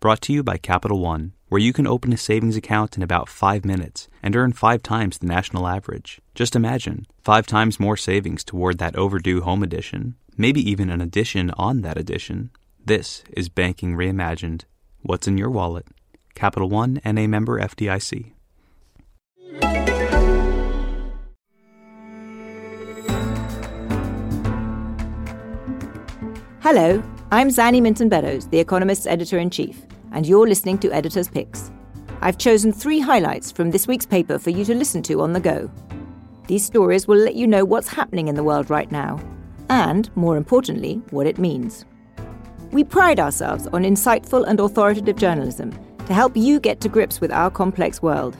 brought 0.00 0.22
to 0.22 0.32
you 0.32 0.42
by 0.42 0.56
Capital 0.56 0.98
One, 0.98 1.34
where 1.50 1.60
you 1.60 1.74
can 1.74 1.86
open 1.86 2.10
a 2.12 2.16
savings 2.16 2.56
account 2.56 2.96
in 2.96 3.02
about 3.02 3.28
five 3.28 3.66
minutes 3.66 4.08
and 4.22 4.34
earn 4.34 4.52
five 4.54 4.82
times 4.82 5.18
the 5.18 5.26
national 5.26 5.68
average. 5.68 6.22
Just 6.34 6.56
imagine 6.56 7.06
five 7.22 7.46
times 7.46 7.78
more 7.78 7.98
savings 7.98 8.42
toward 8.42 8.78
that 8.78 8.96
overdue 8.96 9.42
home 9.42 9.62
edition, 9.62 10.14
maybe 10.38 10.68
even 10.68 10.88
an 10.88 11.02
addition 11.02 11.50
on 11.58 11.82
that 11.82 11.98
addition. 11.98 12.50
This 12.82 13.22
is 13.36 13.50
Banking 13.50 13.94
Reimagined. 13.94 14.62
What's 15.02 15.28
in 15.28 15.36
your 15.36 15.50
wallet? 15.50 15.86
Capital 16.34 16.70
One 16.70 16.98
and 17.04 17.18
a 17.18 17.26
member 17.26 17.60
FDIC. 17.60 18.32
Hello, 26.62 27.02
I'm 27.32 27.48
Zanny 27.48 27.80
Minton 27.80 28.08
Beddoes, 28.08 28.48
The 28.48 28.58
Economist's 28.58 29.06
editor 29.06 29.38
in 29.38 29.50
chief, 29.50 29.86
and 30.10 30.26
you're 30.26 30.48
listening 30.48 30.78
to 30.78 30.90
Editor's 30.90 31.28
Picks. 31.28 31.70
I've 32.22 32.38
chosen 32.38 32.72
three 32.72 32.98
highlights 32.98 33.52
from 33.52 33.70
this 33.70 33.86
week's 33.86 34.04
paper 34.04 34.36
for 34.36 34.50
you 34.50 34.64
to 34.64 34.74
listen 34.74 35.00
to 35.04 35.20
on 35.20 35.32
the 35.32 35.38
go. 35.38 35.70
These 36.48 36.64
stories 36.64 37.06
will 37.06 37.18
let 37.18 37.36
you 37.36 37.46
know 37.46 37.64
what's 37.64 37.86
happening 37.86 38.26
in 38.26 38.34
the 38.34 38.42
world 38.42 38.68
right 38.68 38.90
now, 38.90 39.20
and, 39.68 40.10
more 40.16 40.36
importantly, 40.36 40.94
what 41.10 41.28
it 41.28 41.38
means. 41.38 41.84
We 42.72 42.82
pride 42.82 43.20
ourselves 43.20 43.68
on 43.68 43.84
insightful 43.84 44.44
and 44.48 44.58
authoritative 44.58 45.14
journalism 45.14 45.70
to 46.06 46.12
help 46.12 46.36
you 46.36 46.58
get 46.58 46.80
to 46.80 46.88
grips 46.88 47.20
with 47.20 47.30
our 47.30 47.48
complex 47.48 48.02
world. 48.02 48.36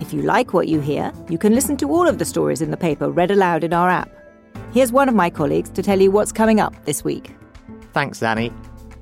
If 0.00 0.12
you 0.12 0.22
like 0.22 0.52
what 0.52 0.68
you 0.68 0.78
hear, 0.78 1.12
you 1.28 1.38
can 1.38 1.56
listen 1.56 1.76
to 1.78 1.90
all 1.90 2.06
of 2.06 2.18
the 2.18 2.24
stories 2.24 2.62
in 2.62 2.70
the 2.70 2.76
paper 2.76 3.10
read 3.10 3.32
aloud 3.32 3.64
in 3.64 3.72
our 3.72 3.90
app. 3.90 4.10
Here's 4.72 4.92
one 4.92 5.08
of 5.08 5.16
my 5.16 5.28
colleagues 5.28 5.70
to 5.70 5.82
tell 5.82 6.00
you 6.00 6.12
what's 6.12 6.30
coming 6.30 6.60
up 6.60 6.84
this 6.84 7.02
week. 7.02 7.34
Thanks, 7.92 8.20
Zanny. 8.20 8.50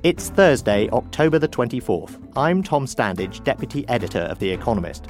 It's 0.03 0.31
Thursday, 0.31 0.89
October 0.89 1.39
the 1.39 1.47
24th. 1.47 2.21
I'm 2.35 2.61
Tom 2.61 2.85
Standage, 2.85 3.41
Deputy 3.45 3.87
Editor 3.87 4.23
of 4.23 4.37
The 4.39 4.49
Economist. 4.49 5.07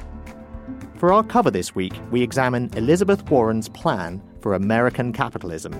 For 0.98 1.12
our 1.12 1.24
cover 1.24 1.50
this 1.50 1.74
week, 1.74 1.94
we 2.12 2.22
examine 2.22 2.70
Elizabeth 2.76 3.28
Warren's 3.28 3.68
plan 3.68 4.22
for 4.40 4.54
American 4.54 5.12
capitalism. 5.12 5.74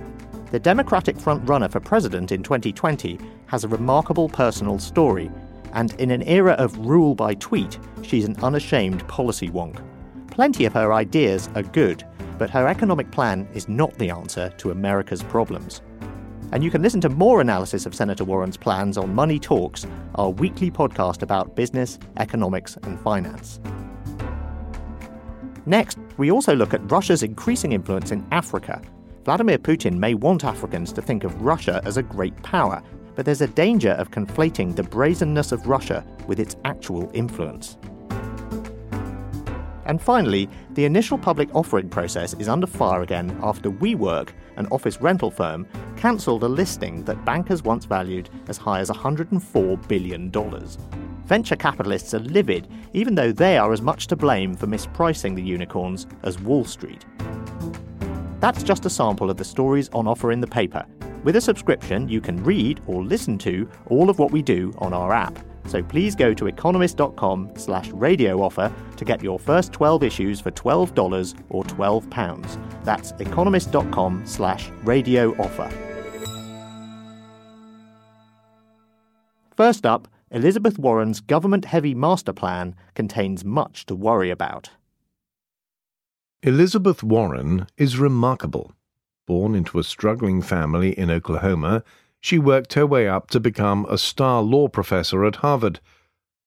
The 0.51 0.59
Democratic 0.59 1.15
frontrunner 1.15 1.71
for 1.71 1.79
president 1.79 2.33
in 2.33 2.43
2020 2.43 3.21
has 3.47 3.63
a 3.63 3.69
remarkable 3.69 4.29
personal 4.29 4.81
story, 4.81 5.31
and 5.73 5.95
in 6.01 6.11
an 6.11 6.23
era 6.23 6.55
of 6.55 6.77
rule 6.79 7.15
by 7.15 7.35
tweet, 7.35 7.79
she's 8.03 8.25
an 8.25 8.35
unashamed 8.43 9.07
policy 9.07 9.49
wonk. 9.49 9.81
Plenty 10.29 10.65
of 10.65 10.73
her 10.73 10.93
ideas 10.93 11.49
are 11.55 11.63
good, 11.63 12.05
but 12.37 12.51
her 12.51 12.67
economic 12.67 13.13
plan 13.13 13.47
is 13.55 13.69
not 13.69 13.97
the 13.99 14.11
answer 14.11 14.49
to 14.59 14.73
America's 14.73 15.23
problems. 15.23 15.83
And 16.53 16.63
you 16.63 16.71
can 16.71 16.83
listen 16.83 17.01
to 17.01 17.09
more 17.09 17.41
analysis 17.41 17.87
of 17.87 17.95
Senator 17.95 18.25
Warren's 18.25 18.59
plans 18.59 18.99
on 18.99 19.15
Money 19.15 19.39
Talks, 19.39 19.87
our 20.17 20.29
weekly 20.29 20.71
podcast 20.71 21.23
about 21.23 21.57
business, 21.57 21.99
economics, 22.19 22.77
and 22.83 23.01
finance. 23.01 23.59
Next, 25.65 25.99
we 26.19 26.31
also 26.31 26.55
look 26.55 26.75
at 26.75 26.91
Russia's 26.91 27.23
increasing 27.23 27.73
influence 27.73 28.11
in 28.11 28.27
Africa. 28.33 28.83
Vladimir 29.25 29.57
Putin 29.57 29.97
may 29.97 30.13
want 30.13 30.45
Africans 30.45 30.93
to 30.93 31.01
think 31.01 31.25
of 31.25 31.41
Russia 31.41 31.81
as 31.85 31.97
a 31.97 32.03
great 32.03 32.37
power, 32.43 32.83
but 33.15 33.25
there's 33.25 33.41
a 33.41 33.47
danger 33.47 33.93
of 33.93 34.11
conflating 34.11 34.77
the 34.77 34.83
brazenness 34.83 35.53
of 35.53 35.67
Russia 35.67 36.05
with 36.27 36.39
its 36.39 36.57
actual 36.65 37.11
influence. 37.15 37.79
And 39.85 40.01
finally, 40.01 40.49
the 40.71 40.85
initial 40.85 41.19
public 41.19 41.55
offering 41.55 41.89
process 41.89 42.35
is 42.35 42.49
under 42.49 42.67
fire 42.67 43.03
again 43.03 43.37
after 43.43 43.71
WeWork, 43.71 44.31
an 44.57 44.67
office 44.71 45.01
rental 45.01 45.31
firm, 45.31 45.67
cancelled 45.97 46.45
a 46.45 46.49
listing 46.49 47.05
that 47.05 47.25
bankers 47.25 47.63
once 47.63 47.85
valued 47.85 48.31
as 48.49 48.57
high 48.57 48.81
as 48.81 48.91
$104 48.91 49.89
billion. 49.89 50.31
Venture 51.25 51.57
capitalists 51.57 52.15
are 52.15 52.21
livid, 52.21 52.69
even 52.93 53.15
though 53.15 53.33
they 53.33 53.57
are 53.57 53.73
as 53.73 53.81
much 53.81 54.07
to 54.09 54.17
blame 54.17 54.55
for 54.55 54.67
mispricing 54.67 55.35
the 55.35 55.43
unicorns 55.43 56.07
as 56.23 56.41
Wall 56.41 56.65
Street. 56.65 57.05
That's 58.41 58.63
just 58.63 58.87
a 58.87 58.91
sample 58.91 59.31
of 59.31 59.37
the 59.37 59.45
stories 59.45 59.89
on 59.91 60.09
offer 60.09 60.33
in 60.33 60.41
the 60.41 60.47
paper. 60.47 60.85
With 61.23 61.37
a 61.37 61.41
subscription, 61.41 62.09
you 62.09 62.21
can 62.21 62.43
read 62.43 62.81
or 62.87 63.05
listen 63.05 63.39
to 63.39 63.69
all 63.87 64.11
of 64.11 64.19
what 64.19 64.33
we 64.33 64.43
do 64.43 64.75
on 64.79 64.93
our 64.93 65.13
app. 65.13 65.39
So 65.67 65.83
please 65.83 66.15
go 66.15 66.35
to 66.35 66.47
economist.com 66.47 67.53
slash 67.57 67.91
radio 67.91 68.43
offer 68.43 68.73
to 68.97 69.05
get 69.05 69.23
your 69.23 69.39
first 69.39 69.73
12 69.73 70.03
issues 70.03 70.41
for 70.41 70.51
$12 70.51 71.45
or 71.51 71.65
£12. 71.65 72.85
That's 72.85 73.13
economist.com 73.19 74.23
slash 74.27 74.71
radio 74.85 75.35
offer. 75.41 75.71
First 79.57 79.85
up, 79.85 80.09
Elizabeth 80.31 80.79
Warren's 80.79 81.21
government 81.21 81.67
heavy 81.67 81.95
master 81.95 82.33
plan 82.33 82.75
contains 82.95 83.45
much 83.45 83.85
to 83.87 83.95
worry 83.95 84.31
about. 84.31 84.71
Elizabeth 86.43 87.03
Warren 87.03 87.67
is 87.77 87.99
remarkable. 87.99 88.73
Born 89.27 89.55
into 89.55 89.79
a 89.79 89.85
struggling 89.85 90.43
family 90.43 90.99
in 90.99 91.11
Oklahoma, 91.11 91.85
she 92.23 92.39
worked 92.39 92.75
her 92.75 92.87
way 92.87 93.09
up 93.09 93.29
to 93.29 93.41
become 93.41 93.85
a 93.91 93.99
star 93.99 94.41
law 94.43 94.69
professor 94.69 95.25
at 95.25 95.37
Harvard. 95.37 95.81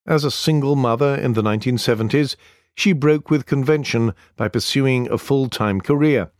As 0.08 0.24
a 0.24 0.32
single 0.32 0.78
mother 0.78 1.14
in 1.14 1.34
the 1.34 1.44
1970s, 1.44 2.38
she 2.76 2.94
broke 2.94 3.30
with 3.30 3.46
convention 3.46 4.14
by 4.38 4.48
pursuing 4.48 5.12
a 5.12 5.18
full 5.18 5.50
time 5.50 5.82
career. 5.82 6.32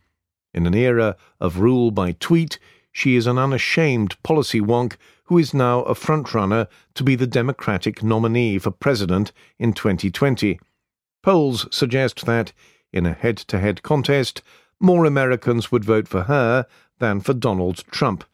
In 0.54 0.66
an 0.66 0.74
era 0.74 1.16
of 1.38 1.60
rule 1.60 1.90
by 1.90 2.12
tweet, 2.12 2.58
she 2.90 3.14
is 3.14 3.26
an 3.26 3.36
unashamed 3.36 4.20
policy 4.22 4.60
wonk 4.60 4.96
who 5.24 5.36
is 5.36 5.52
now 5.52 5.82
a 5.82 5.94
frontrunner 5.94 6.66
to 6.94 7.04
be 7.04 7.14
the 7.14 7.26
Democratic 7.26 8.02
nominee 8.02 8.58
for 8.58 8.70
president 8.70 9.32
in 9.58 9.74
2020. 9.74 10.58
Polls 11.22 11.68
suggest 11.70 12.24
that, 12.24 12.54
in 12.90 13.04
a 13.04 13.12
head 13.12 13.36
to 13.36 13.58
head 13.58 13.82
contest, 13.82 14.40
more 14.80 15.04
Americans 15.04 15.70
would 15.70 15.84
vote 15.84 16.08
for 16.08 16.22
her 16.22 16.64
than 17.00 17.20
for 17.20 17.34
Donald 17.34 17.84
Trump. 17.90 18.24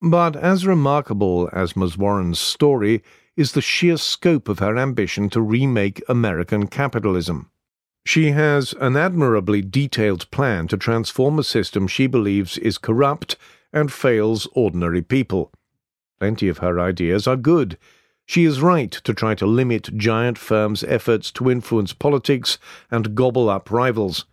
But 0.00 0.36
as 0.36 0.66
remarkable 0.66 1.48
as 1.52 1.76
Ms. 1.76 1.98
Warren's 1.98 2.38
story 2.38 3.02
is 3.36 3.52
the 3.52 3.60
sheer 3.60 3.96
scope 3.96 4.48
of 4.48 4.60
her 4.60 4.76
ambition 4.76 5.28
to 5.30 5.40
remake 5.40 6.02
American 6.08 6.66
capitalism. 6.68 7.50
She 8.04 8.30
has 8.30 8.72
an 8.80 8.96
admirably 8.96 9.60
detailed 9.60 10.30
plan 10.30 10.68
to 10.68 10.76
transform 10.76 11.38
a 11.38 11.44
system 11.44 11.86
she 11.86 12.06
believes 12.06 12.56
is 12.58 12.78
corrupt 12.78 13.36
and 13.72 13.92
fails 13.92 14.48
ordinary 14.54 15.02
people. 15.02 15.52
Plenty 16.18 16.48
of 16.48 16.58
her 16.58 16.80
ideas 16.80 17.26
are 17.26 17.36
good. 17.36 17.76
She 18.24 18.44
is 18.44 18.60
right 18.60 18.90
to 18.90 19.14
try 19.14 19.34
to 19.34 19.46
limit 19.46 19.96
giant 19.96 20.38
firms' 20.38 20.84
efforts 20.84 21.30
to 21.32 21.50
influence 21.50 21.92
politics 21.92 22.58
and 22.90 23.14
gobble 23.14 23.50
up 23.50 23.70
rivals. 23.70 24.26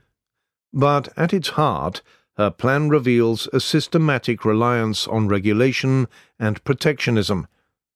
But 0.73 1.09
at 1.17 1.33
its 1.33 1.49
heart, 1.49 2.01
her 2.37 2.51
plan 2.51 2.89
reveals 2.89 3.47
a 3.53 3.59
systematic 3.59 4.43
reliance 4.43 5.07
on 5.07 5.27
regulation 5.27 6.07
and 6.39 6.63
protectionism. 6.63 7.47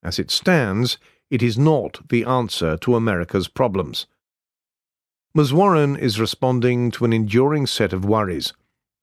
As 0.02 0.18
it 0.18 0.32
stands, 0.32 0.98
it 1.30 1.44
is 1.44 1.58
not 1.58 2.08
the 2.10 2.24
answer 2.24 2.78
to 2.78 2.96
America's 2.96 3.48
problems. 3.48 4.08
Ms. 5.36 5.54
Warren 5.54 5.96
is 5.96 6.20
responding 6.20 6.90
to 6.92 7.06
an 7.06 7.14
enduring 7.14 7.68
set 7.68 7.94
of 7.94 8.06
worries. 8.06 8.54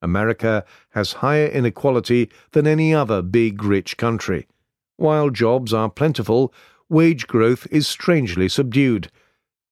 America 0.01 0.65
has 0.89 1.13
higher 1.13 1.47
inequality 1.47 2.29
than 2.51 2.67
any 2.67 2.93
other 2.93 3.21
big, 3.21 3.63
rich 3.63 3.95
country. 3.97 4.47
While 4.97 5.29
jobs 5.29 5.73
are 5.73 5.89
plentiful, 5.89 6.53
wage 6.89 7.27
growth 7.27 7.67
is 7.71 7.87
strangely 7.87 8.49
subdued. 8.49 9.09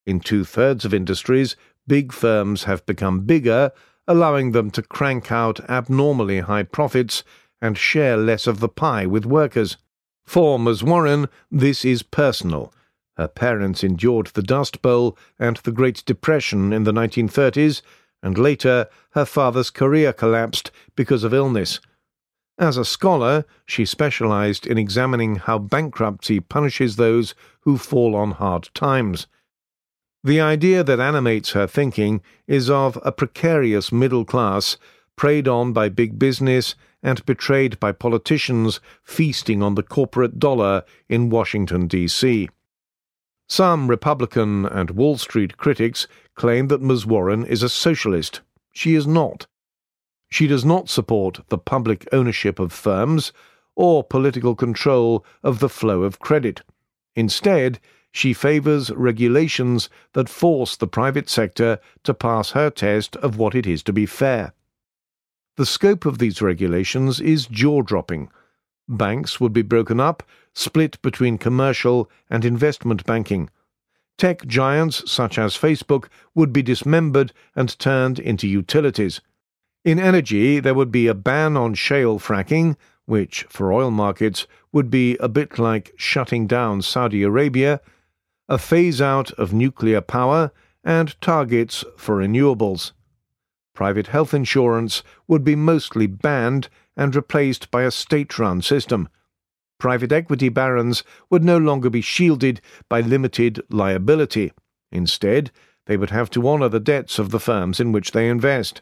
In 0.05 0.19
two 0.19 0.45
thirds 0.45 0.85
of 0.85 0.93
industries, 0.93 1.55
big 1.87 2.13
firms 2.13 2.63
have 2.63 2.85
become 2.85 3.21
bigger 3.21 3.71
allowing 4.07 4.51
them 4.51 4.69
to 4.71 4.81
crank 4.81 5.31
out 5.31 5.59
abnormally 5.69 6.39
high 6.39 6.63
profits 6.63 7.23
and 7.61 7.77
share 7.77 8.17
less 8.17 8.47
of 8.47 8.59
the 8.59 8.69
pie 8.69 9.05
with 9.05 9.25
workers. 9.25 9.77
For 10.25 10.59
Ms. 10.59 10.83
Warren, 10.83 11.27
this 11.51 11.85
is 11.85 12.03
personal. 12.03 12.73
Her 13.17 13.27
parents 13.27 13.83
endured 13.83 14.27
the 14.27 14.43
Dust 14.43 14.81
Bowl 14.81 15.17
and 15.39 15.57
the 15.57 15.71
Great 15.71 16.03
Depression 16.05 16.73
in 16.73 16.83
the 16.83 16.91
1930s, 16.91 17.81
and 18.21 18.37
later 18.37 18.87
her 19.11 19.25
father's 19.25 19.69
career 19.69 20.11
collapsed 20.11 20.71
because 20.95 21.23
of 21.23 21.33
illness. 21.33 21.79
As 22.57 22.77
a 22.77 22.85
scholar, 22.85 23.45
she 23.65 23.85
specialized 23.85 24.65
in 24.65 24.77
examining 24.77 25.35
how 25.35 25.59
bankruptcy 25.59 26.39
punishes 26.39 26.95
those 26.95 27.35
who 27.61 27.77
fall 27.77 28.15
on 28.15 28.31
hard 28.31 28.69
times. 28.73 29.27
The 30.25 30.41
idea 30.41 30.83
that 30.83 30.99
animates 30.99 31.51
her 31.51 31.67
thinking 31.67 32.19
is 32.47 32.67
of 32.67 32.97
a 33.03 33.11
precarious 33.11 33.91
middle 33.91 34.25
class, 34.25 34.75
preyed 35.15 35.47
on 35.47 35.71
by 35.71 35.87
big 35.87 36.17
business 36.17 36.73
and 37.03 37.23
betrayed 37.27 37.79
by 37.79 37.91
politicians 37.91 38.79
feasting 39.03 39.61
on 39.61 39.75
the 39.75 39.83
corporate 39.83 40.39
dollar 40.39 40.83
in 41.07 41.29
Washington, 41.29 41.85
D.C. 41.85 42.49
Some 43.47 43.87
Republican 43.87 44.65
and 44.65 44.89
Wall 44.89 45.19
Street 45.19 45.57
critics 45.57 46.07
claim 46.33 46.69
that 46.69 46.81
Ms. 46.81 47.05
Warren 47.05 47.45
is 47.45 47.61
a 47.61 47.69
socialist. 47.69 48.41
She 48.71 48.95
is 48.95 49.05
not. 49.05 49.45
She 50.27 50.47
does 50.47 50.65
not 50.65 50.89
support 50.89 51.41
the 51.49 51.59
public 51.59 52.07
ownership 52.11 52.57
of 52.57 52.73
firms 52.73 53.31
or 53.75 54.03
political 54.03 54.55
control 54.55 55.23
of 55.43 55.59
the 55.59 55.69
flow 55.69 56.01
of 56.01 56.17
credit. 56.17 56.63
Instead, 57.15 57.79
she 58.15 58.31
favours 58.31 58.91
regulations 58.91 59.89
that 60.13 60.29
force 60.29 60.77
the 60.77 60.87
private 60.87 61.29
sector 61.29 61.77
to 62.01 62.13
pass 62.13 62.51
her 62.51 62.69
test 62.69 63.17
of 63.17 63.37
what 63.37 63.53
it 63.53 63.67
is 63.67 63.83
to 63.83 63.91
be 63.91 64.05
fair. 64.05 64.53
The 65.57 65.65
scope 65.65 66.05
of 66.05 66.17
these 66.17 66.41
regulations 66.41 67.19
is 67.19 67.45
jaw 67.45 67.81
dropping. 67.81 68.29
Banks 68.87 69.41
would 69.41 69.51
be 69.51 69.63
broken 69.63 69.99
up, 69.99 70.23
split 70.53 71.01
between 71.01 71.37
commercial 71.37 72.09
and 72.29 72.45
investment 72.45 73.05
banking. 73.05 73.49
Tech 74.17 74.45
giants 74.47 75.11
such 75.11 75.37
as 75.37 75.57
Facebook 75.57 76.07
would 76.33 76.53
be 76.53 76.63
dismembered 76.63 77.33
and 77.53 77.77
turned 77.79 78.17
into 78.17 78.47
utilities. 78.47 79.19
In 79.83 79.99
energy, 79.99 80.61
there 80.61 80.73
would 80.73 80.91
be 80.91 81.07
a 81.07 81.13
ban 81.13 81.57
on 81.57 81.73
shale 81.73 82.17
fracking, 82.17 82.77
which, 83.05 83.45
for 83.49 83.73
oil 83.73 83.91
markets, 83.91 84.47
would 84.71 84.89
be 84.89 85.17
a 85.17 85.27
bit 85.27 85.59
like 85.59 85.91
shutting 85.97 86.47
down 86.47 86.81
Saudi 86.81 87.21
Arabia, 87.21 87.81
a 88.47 88.57
phase 88.57 89.01
out 89.01 89.31
of 89.31 89.53
nuclear 89.53 90.01
power, 90.01 90.51
and 90.83 91.19
targets 91.19 91.83
for 91.97 92.17
renewables. 92.17 92.91
Private 93.73 94.07
health 94.07 94.33
insurance 94.33 95.03
would 95.27 95.43
be 95.43 95.55
mostly 95.55 96.07
banned 96.07 96.69
and 96.95 97.15
replaced 97.15 97.71
by 97.71 97.83
a 97.83 97.91
state 97.91 98.37
run 98.37 98.61
system. 98.61 99.09
Private 99.79 100.11
equity 100.11 100.49
barons 100.49 101.03
would 101.29 101.43
no 101.43 101.57
longer 101.57 101.89
be 101.89 102.01
shielded 102.01 102.61
by 102.87 103.01
limited 103.01 103.61
liability. 103.69 104.53
Instead, 104.91 105.51
they 105.87 105.97
would 105.97 106.11
have 106.11 106.29
to 106.29 106.47
honour 106.47 106.69
the 106.69 106.79
debts 106.79 107.19
of 107.19 107.31
the 107.31 107.39
firms 107.39 107.79
in 107.79 107.91
which 107.91 108.11
they 108.11 108.29
invest. 108.29 108.81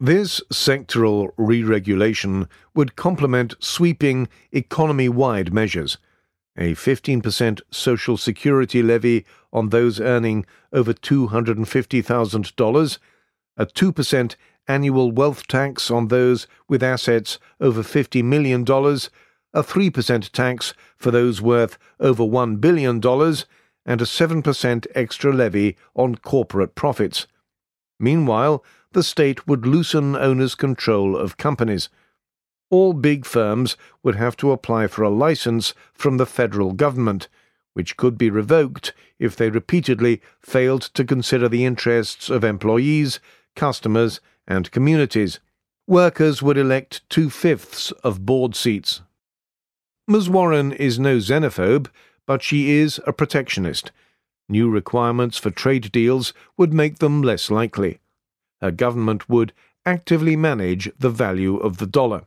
This 0.00 0.40
sectoral 0.52 1.30
re 1.38 1.62
regulation 1.62 2.48
would 2.74 2.96
complement 2.96 3.54
sweeping 3.60 4.28
economy 4.52 5.08
wide 5.08 5.54
measures 5.54 5.98
a 6.56 6.74
15% 6.74 7.60
Social 7.70 8.16
Security 8.16 8.82
levy 8.82 9.24
on 9.52 9.70
those 9.70 10.00
earning 10.00 10.46
over 10.72 10.92
$250,000, 10.92 12.98
a 13.56 13.66
2% 13.66 14.36
annual 14.66 15.12
wealth 15.12 15.46
tax 15.46 15.90
on 15.90 16.08
those 16.08 16.46
with 16.68 16.82
assets 16.82 17.38
over 17.60 17.82
$50 17.82 18.24
million, 18.24 18.62
a 18.62 19.62
3% 19.62 20.30
tax 20.30 20.74
for 20.96 21.10
those 21.10 21.42
worth 21.42 21.76
over 22.00 22.24
$1 22.24 22.60
billion, 22.60 23.00
and 23.86 24.00
a 24.00 24.04
7% 24.04 24.86
extra 24.94 25.32
levy 25.32 25.76
on 25.94 26.14
corporate 26.16 26.74
profits. 26.74 27.26
Meanwhile, 28.00 28.64
the 28.92 29.02
state 29.02 29.46
would 29.46 29.66
loosen 29.66 30.16
owners' 30.16 30.54
control 30.54 31.14
of 31.16 31.36
companies. 31.36 31.88
All 32.74 32.92
big 32.92 33.24
firms 33.24 33.76
would 34.02 34.16
have 34.16 34.36
to 34.38 34.50
apply 34.50 34.88
for 34.88 35.04
a 35.04 35.08
license 35.08 35.74
from 35.92 36.16
the 36.16 36.26
federal 36.26 36.72
government, 36.72 37.28
which 37.72 37.96
could 37.96 38.18
be 38.18 38.30
revoked 38.30 38.92
if 39.20 39.36
they 39.36 39.48
repeatedly 39.48 40.20
failed 40.40 40.82
to 40.94 41.04
consider 41.04 41.48
the 41.48 41.64
interests 41.64 42.28
of 42.28 42.42
employees, 42.42 43.20
customers, 43.54 44.20
and 44.48 44.72
communities. 44.72 45.38
Workers 45.86 46.42
would 46.42 46.58
elect 46.58 47.08
two 47.08 47.30
fifths 47.30 47.92
of 48.02 48.26
board 48.26 48.56
seats. 48.56 49.02
Ms. 50.08 50.28
Warren 50.28 50.72
is 50.72 50.98
no 50.98 51.18
xenophobe, 51.18 51.88
but 52.26 52.42
she 52.42 52.72
is 52.72 53.00
a 53.06 53.12
protectionist. 53.12 53.92
New 54.48 54.68
requirements 54.68 55.38
for 55.38 55.50
trade 55.50 55.92
deals 55.92 56.32
would 56.56 56.72
make 56.72 56.98
them 56.98 57.22
less 57.22 57.52
likely 57.52 58.00
her 58.60 58.72
government 58.72 59.28
would 59.28 59.52
actively 59.86 60.34
manage 60.34 60.90
the 60.98 61.10
value 61.10 61.56
of 61.58 61.76
the 61.76 61.86
dollar. 61.86 62.24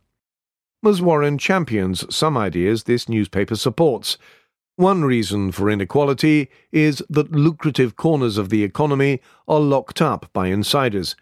Ms. 0.80 1.02
Warren 1.02 1.38
champions 1.38 2.04
some 2.14 2.36
ideas 2.36 2.84
this 2.84 3.08
newspaper 3.08 3.56
supports. 3.56 4.16
One 4.76 5.04
reason 5.04 5.50
for 5.50 5.68
inequality 5.68 6.48
is 6.70 7.02
that 7.10 7.32
lucrative 7.32 7.96
corners 7.96 8.38
of 8.38 8.48
the 8.48 8.62
economy 8.62 9.20
are 9.48 9.58
locked 9.58 10.00
up 10.00 10.32
by 10.32 10.46
insiders. 10.46 11.16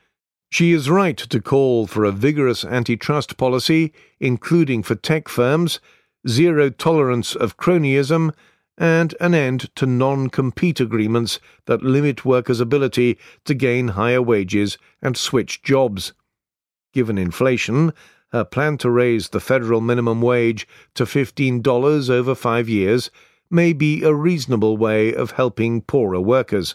She 0.51 0.73
is 0.73 0.91
right 0.91 1.17
to 1.17 1.41
call 1.41 1.87
for 1.87 2.05
a 2.05 2.13
vigorous 2.13 2.67
antitrust 2.67 3.39
policy, 3.39 3.95
including 4.21 4.83
for 4.83 4.95
tech 4.95 5.27
firms, 5.27 5.81
zero 6.29 6.69
tolerance 6.69 7.35
of 7.35 7.57
cronyism, 7.57 8.35
and 8.77 9.15
an 9.21 9.35
end 9.35 9.75
to 9.77 9.87
non 9.87 10.29
compete 10.29 10.81
agreements 10.81 11.41
that 11.65 11.83
limit 11.83 12.27
workers' 12.27 12.61
ability 12.61 13.17
to 13.47 13.55
gain 13.55 13.89
higher 13.89 14.21
wages 14.21 14.77
and 15.01 15.17
switch 15.17 15.63
jobs. 15.63 16.13
Given 16.93 17.17
inflation, 17.17 17.95
her 18.37 18.45
plan 18.45 18.77
to 18.77 18.91
raise 18.91 19.31
the 19.31 19.41
federal 19.41 19.81
minimum 19.81 20.21
wage 20.21 20.69
to 20.95 21.05
$15 21.05 22.11
over 22.11 22.35
five 22.35 22.69
years 22.69 23.11
may 23.51 23.73
be 23.73 24.03
a 24.03 24.13
reasonable 24.13 24.77
way 24.77 25.15
of 25.15 25.33
helping 25.33 25.81
poorer 25.81 26.21
workers. 26.21 26.75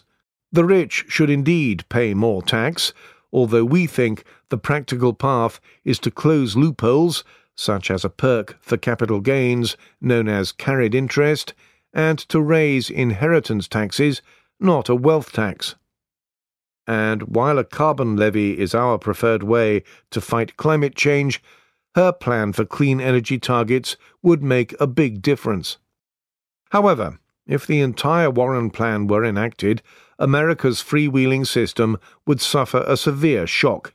The 0.50 0.64
rich 0.64 1.04
should 1.08 1.30
indeed 1.30 1.88
pay 1.88 2.14
more 2.14 2.42
tax, 2.42 2.92
although 3.32 3.64
we 3.64 3.86
think 3.86 4.24
the 4.48 4.58
practical 4.58 5.14
path 5.14 5.60
is 5.84 6.00
to 6.00 6.10
close 6.10 6.56
loopholes, 6.56 7.22
such 7.54 7.92
as 7.92 8.04
a 8.04 8.10
perk 8.10 8.58
for 8.60 8.76
capital 8.76 9.20
gains 9.20 9.76
known 10.00 10.28
as 10.28 10.50
carried 10.50 10.96
interest 10.96 11.54
and 11.94 12.18
to 12.18 12.40
raise 12.40 12.90
inheritance 12.90 13.68
taxes, 13.68 14.20
not 14.58 14.88
a 14.88 14.96
wealth 14.96 15.30
tax. 15.30 15.76
And 16.86 17.22
while 17.22 17.58
a 17.58 17.64
carbon 17.64 18.16
levy 18.16 18.58
is 18.58 18.74
our 18.74 18.98
preferred 18.98 19.42
way 19.42 19.82
to 20.10 20.20
fight 20.20 20.56
climate 20.56 20.94
change, 20.94 21.42
her 21.94 22.12
plan 22.12 22.52
for 22.52 22.64
clean 22.64 23.00
energy 23.00 23.38
targets 23.38 23.96
would 24.22 24.42
make 24.42 24.74
a 24.80 24.86
big 24.86 25.22
difference. 25.22 25.78
However, 26.70 27.18
if 27.46 27.66
the 27.66 27.80
entire 27.80 28.30
Warren 28.30 28.70
plan 28.70 29.06
were 29.06 29.24
enacted, 29.24 29.82
America's 30.18 30.82
freewheeling 30.82 31.46
system 31.46 31.98
would 32.26 32.40
suffer 32.40 32.84
a 32.86 32.96
severe 32.96 33.46
shock. 33.46 33.94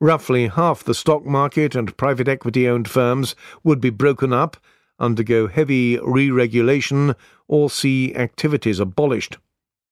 Roughly 0.00 0.48
half 0.48 0.82
the 0.82 0.94
stock 0.94 1.24
market 1.24 1.74
and 1.74 1.96
private 1.96 2.28
equity 2.28 2.68
owned 2.68 2.88
firms 2.88 3.34
would 3.62 3.80
be 3.80 3.90
broken 3.90 4.32
up 4.32 4.56
undergo 4.98 5.46
heavy 5.46 5.98
re 5.98 6.30
regulation, 6.30 7.14
or 7.48 7.68
see 7.70 8.14
activities 8.14 8.80
abolished. 8.80 9.38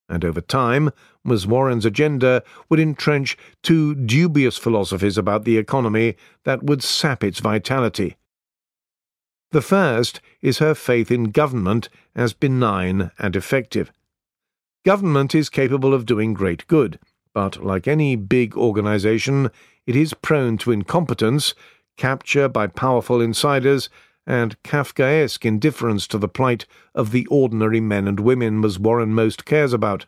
And 0.09 0.25
over 0.25 0.41
time, 0.41 0.91
Ms. 1.25 1.47
Warren's 1.47 1.85
agenda 1.85 2.43
would 2.69 2.81
entrench 2.81 3.37
two 3.63 3.95
dubious 3.95 4.59
philosophies 4.59 5.17
about 5.17 5.45
the 5.45 5.57
economy 5.57 6.17
that 6.45 6.63
would 6.63 6.83
sap 6.83 7.25
its 7.25 7.41
vitality. 7.41 8.17
The 9.53 9.63
first 9.63 10.21
is 10.41 10.59
her 10.59 10.75
faith 10.75 11.11
in 11.11 11.25
government 11.25 11.89
as 12.15 12.33
benign 12.33 13.11
and 13.19 13.37
effective. 13.37 13.93
Government 14.85 15.35
is 15.35 15.49
capable 15.49 15.95
of 15.95 16.07
doing 16.07 16.35
great 16.35 16.67
good, 16.67 16.99
but 17.35 17.63
like 17.63 17.87
any 17.87 18.17
big 18.17 18.57
organization, 18.57 19.51
it 19.87 19.95
is 19.95 20.15
prone 20.15 20.57
to 20.59 20.73
incompetence, 20.73 21.55
capture 21.97 22.49
by 22.49 22.67
powerful 22.67 23.21
insiders, 23.21 23.89
and 24.27 24.61
Kafkaesque 24.63 25.45
indifference 25.45 26.07
to 26.09 26.19
the 26.19 26.29
plight 26.29 26.67
of 26.95 27.11
the 27.11 27.27
ordinary 27.27 27.81
men 27.81 28.07
and 28.07 28.21
women 28.21 28.61
Ms. 28.61 28.79
Warren 28.79 29.15
most 29.15 29.45
cares 29.45 29.73
about. 29.73 30.07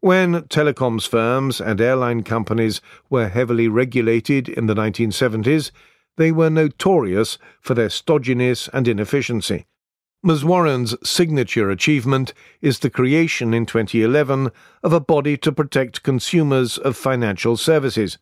When 0.00 0.42
telecoms 0.42 1.06
firms 1.06 1.60
and 1.60 1.80
airline 1.80 2.22
companies 2.22 2.80
were 3.08 3.28
heavily 3.28 3.68
regulated 3.68 4.48
in 4.48 4.66
the 4.66 4.74
1970s, 4.74 5.70
they 6.16 6.32
were 6.32 6.50
notorious 6.50 7.38
for 7.60 7.74
their 7.74 7.88
stodginess 7.88 8.68
and 8.72 8.86
inefficiency. 8.86 9.66
Ms. 10.24 10.44
Warren's 10.44 10.94
signature 11.08 11.70
achievement 11.70 12.32
is 12.60 12.78
the 12.78 12.90
creation 12.90 13.52
in 13.52 13.66
2011 13.66 14.50
of 14.82 14.92
a 14.92 15.00
body 15.00 15.36
to 15.38 15.50
protect 15.50 16.04
consumers 16.04 16.78
of 16.78 16.96
financial 16.96 17.56
services. 17.56 18.18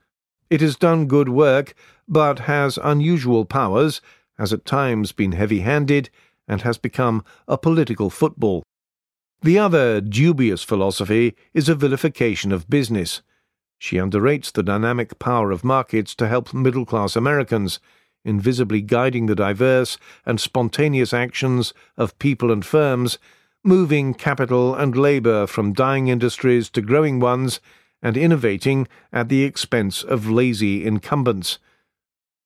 It 0.48 0.62
has 0.62 0.76
done 0.76 1.06
good 1.06 1.28
work, 1.28 1.74
but 2.08 2.40
has 2.40 2.78
unusual 2.82 3.44
powers 3.44 4.00
has 4.40 4.54
at 4.54 4.64
times 4.64 5.12
been 5.12 5.32
heavy 5.32 5.60
handed, 5.60 6.08
and 6.48 6.62
has 6.62 6.78
become 6.78 7.22
a 7.46 7.58
political 7.58 8.08
football. 8.08 8.62
The 9.42 9.58
other 9.58 10.00
dubious 10.00 10.62
philosophy 10.62 11.36
is 11.52 11.68
a 11.68 11.74
vilification 11.74 12.50
of 12.50 12.70
business. 12.70 13.20
She 13.78 13.96
underrates 13.96 14.50
the 14.50 14.62
dynamic 14.62 15.18
power 15.18 15.50
of 15.50 15.62
markets 15.62 16.14
to 16.14 16.26
help 16.26 16.54
middle 16.54 16.86
class 16.86 17.16
Americans, 17.16 17.80
invisibly 18.24 18.80
guiding 18.80 19.26
the 19.26 19.34
diverse 19.34 19.98
and 20.24 20.40
spontaneous 20.40 21.12
actions 21.12 21.74
of 21.98 22.18
people 22.18 22.50
and 22.50 22.64
firms, 22.64 23.18
moving 23.62 24.14
capital 24.14 24.74
and 24.74 24.96
labour 24.96 25.46
from 25.46 25.74
dying 25.74 26.08
industries 26.08 26.70
to 26.70 26.80
growing 26.80 27.20
ones, 27.20 27.60
and 28.02 28.16
innovating 28.16 28.88
at 29.12 29.28
the 29.28 29.44
expense 29.44 30.02
of 30.02 30.30
lazy 30.30 30.86
incumbents 30.86 31.58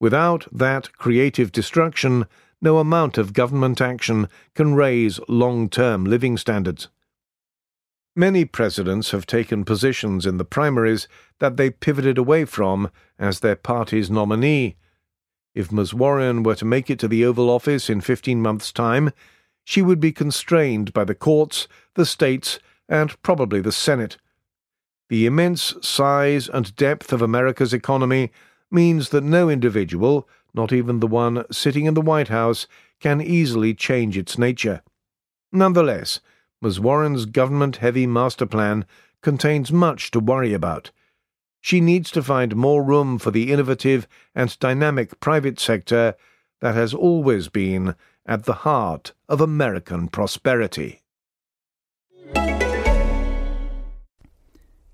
Without 0.04 0.46
that 0.52 0.92
creative 0.99 1.50
destruction, 1.50 2.26
no 2.61 2.76
amount 2.76 3.16
of 3.16 3.32
government 3.32 3.80
action 3.80 4.28
can 4.54 4.75
raise 4.75 5.18
long 5.28 5.70
term 5.70 6.04
living 6.04 6.37
standards. 6.37 6.88
Many 8.14 8.44
presidents 8.44 9.12
have 9.12 9.25
taken 9.25 9.64
positions 9.64 10.26
in 10.26 10.37
the 10.37 10.44
primaries 10.44 11.08
that 11.38 11.56
they 11.56 11.70
pivoted 11.70 12.18
away 12.18 12.44
from 12.44 12.90
as 13.18 13.40
their 13.40 13.56
party's 13.56 14.11
nominee. 14.11 14.76
If 15.54 15.73
Ms. 15.73 15.94
Warren 15.94 16.42
were 16.42 16.56
to 16.56 16.66
make 16.66 16.90
it 16.90 16.99
to 16.99 17.08
the 17.08 17.25
Oval 17.25 17.49
Office 17.49 17.88
in 17.88 18.02
15 18.02 18.42
months' 18.42 18.73
time, 18.73 19.11
she 19.64 19.80
would 19.80 20.00
be 20.00 20.12
constrained 20.12 20.92
by 20.92 21.04
the 21.04 21.14
courts, 21.14 21.66
the 21.94 22.04
states, 22.04 22.58
and 22.90 23.23
probably 23.23 23.62
the 23.62 23.73
Senate. 23.73 24.18
The 25.08 25.25
immense 25.25 25.75
size 25.80 26.46
and 26.46 26.76
depth 26.76 27.11
of 27.11 27.23
America's 27.23 27.73
economy 27.73 28.30
means 28.74 29.08
that 29.10 29.24
no 29.24 29.48
individual, 29.48 30.28
not 30.52 30.72
even 30.72 31.00
the 31.00 31.06
one 31.06 31.44
sitting 31.50 31.86
in 31.86 31.94
the 31.94 32.02
White 32.02 32.28
House, 32.28 32.66
can 33.00 33.20
easily 33.20 33.72
change 33.72 34.18
its 34.18 34.36
nature. 34.36 34.82
Nonetheless, 35.52 36.20
Ms. 36.60 36.80
Warren's 36.80 37.26
government 37.26 37.76
heavy 37.76 38.06
master 38.06 38.46
plan 38.46 38.84
contains 39.22 39.72
much 39.72 40.10
to 40.10 40.20
worry 40.20 40.52
about. 40.52 40.90
She 41.60 41.80
needs 41.80 42.10
to 42.10 42.22
find 42.22 42.56
more 42.56 42.82
room 42.82 43.18
for 43.18 43.30
the 43.30 43.50
innovative 43.52 44.06
and 44.34 44.58
dynamic 44.58 45.18
private 45.20 45.58
sector 45.58 46.14
that 46.60 46.74
has 46.74 46.92
always 46.92 47.48
been 47.48 47.94
at 48.26 48.44
the 48.44 48.64
heart 48.66 49.12
of 49.28 49.40
American 49.40 50.08
prosperity. 50.08 51.02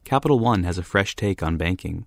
Capital 0.04 0.40
One 0.40 0.64
has 0.64 0.78
a 0.78 0.82
fresh 0.82 1.14
take 1.14 1.42
on 1.42 1.56
banking. 1.56 2.06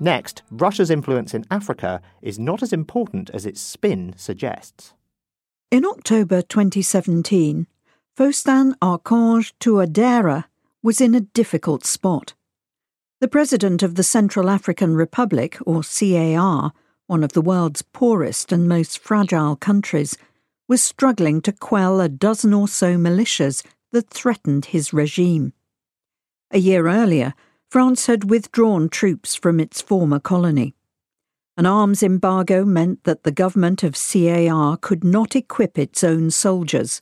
Next, 0.00 0.42
Russia's 0.50 0.90
influence 0.90 1.34
in 1.34 1.44
Africa 1.50 2.00
is 2.22 2.38
not 2.38 2.62
as 2.62 2.72
important 2.72 3.28
as 3.30 3.44
its 3.44 3.60
spin 3.60 4.14
suggests. 4.16 4.94
In 5.70 5.84
October 5.84 6.40
2017, 6.40 7.66
Faustin 8.16 8.74
Archange 8.80 9.52
Touadera 9.60 10.46
was 10.82 11.00
in 11.00 11.14
a 11.14 11.20
difficult 11.20 11.84
spot. 11.84 12.32
The 13.20 13.28
president 13.28 13.82
of 13.82 13.96
the 13.96 14.02
Central 14.02 14.48
African 14.48 14.94
Republic, 14.94 15.58
or 15.66 15.82
CAR, 15.82 16.72
one 17.06 17.22
of 17.22 17.34
the 17.34 17.42
world's 17.42 17.82
poorest 17.82 18.50
and 18.50 18.66
most 18.66 18.98
fragile 18.98 19.54
countries, 19.54 20.16
was 20.66 20.82
struggling 20.82 21.42
to 21.42 21.52
quell 21.52 22.00
a 22.00 22.08
dozen 22.08 22.54
or 22.54 22.66
so 22.66 22.96
militias 22.96 23.62
that 23.92 24.08
threatened 24.08 24.66
his 24.66 24.94
regime. 24.94 25.52
A 26.50 26.58
year 26.58 26.88
earlier, 26.88 27.34
France 27.70 28.06
had 28.06 28.28
withdrawn 28.28 28.88
troops 28.88 29.36
from 29.36 29.60
its 29.60 29.80
former 29.80 30.18
colony. 30.18 30.74
An 31.56 31.66
arms 31.66 32.02
embargo 32.02 32.64
meant 32.64 33.04
that 33.04 33.22
the 33.22 33.30
government 33.30 33.84
of 33.84 33.94
CAR 33.94 34.76
could 34.76 35.04
not 35.04 35.36
equip 35.36 35.78
its 35.78 36.02
own 36.02 36.32
soldiers. 36.32 37.00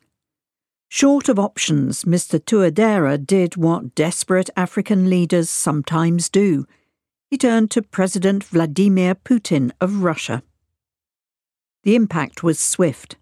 Short 0.90 1.30
of 1.30 1.38
options, 1.38 2.04
Mr. 2.04 2.38
Touadera 2.38 3.16
did 3.16 3.56
what 3.56 3.94
desperate 3.94 4.50
African 4.56 5.08
leaders 5.08 5.48
sometimes 5.48 6.28
do. 6.28 6.66
He 7.30 7.38
turned 7.38 7.70
to 7.70 7.80
President 7.80 8.44
Vladimir 8.44 9.14
Putin 9.14 9.70
of 9.80 10.02
Russia. 10.02 10.42
The 11.82 11.94
impact 11.94 12.42
was 12.42 12.60
swift. 12.60 13.16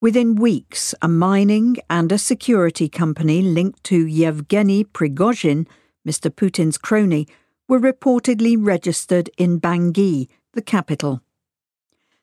Within 0.00 0.34
weeks, 0.34 0.94
a 1.02 1.08
mining 1.08 1.76
and 1.90 2.10
a 2.10 2.16
security 2.16 2.88
company 2.88 3.42
linked 3.42 3.84
to 3.84 4.06
Yevgeny 4.06 4.84
Prigozhin 4.84 5.66
Mr. 6.06 6.30
Putin's 6.34 6.78
crony, 6.78 7.26
were 7.68 7.80
reportedly 7.80 8.56
registered 8.58 9.30
in 9.38 9.60
Bangui, 9.60 10.28
the 10.52 10.62
capital. 10.62 11.22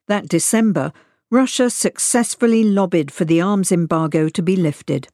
That 0.08 0.28
December, 0.28 0.92
Russia 1.30 1.70
successfully 1.70 2.64
lobbied 2.64 3.12
for 3.12 3.26
the 3.26 3.42
arms 3.42 3.72
embargo 3.72 4.30
to 4.30 4.42
be 4.42 4.56
lifted. 4.56 5.08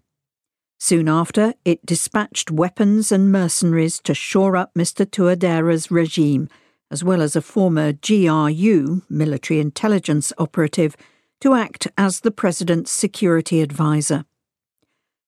Soon 0.80 1.08
after, 1.08 1.54
it 1.64 1.86
dispatched 1.86 2.52
weapons 2.52 3.12
and 3.12 3.32
mercenaries 3.32 4.00
to 4.02 4.14
shore 4.14 4.58
up 4.58 4.74
Mr. 4.74 5.10
Touadera's 5.10 5.90
regime, 5.90 6.50
as 6.92 7.04
well 7.04 7.22
as 7.22 7.36
a 7.36 7.42
former 7.42 7.94
GRU 7.94 9.02
military 9.10 9.60
intelligence 9.60 10.34
operative 10.38 10.96
to 11.42 11.54
act 11.54 11.88
as 11.98 12.20
the 12.20 12.32
president's 12.32 12.92
security 12.92 13.62
advisor. 13.62 14.26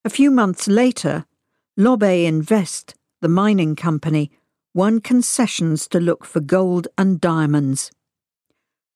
A 0.04 0.10
few 0.10 0.30
months 0.30 0.68
later, 0.68 1.26
Lobaye 1.78 2.26
Invest 2.26 2.95
the 3.22 3.30
mining 3.30 3.76
company, 3.76 4.32
won 4.74 5.00
concessions 5.00 5.88
to 5.88 6.00
look 6.00 6.26
for 6.26 6.40
gold 6.40 6.88
and 6.98 7.22
diamonds. 7.22 7.92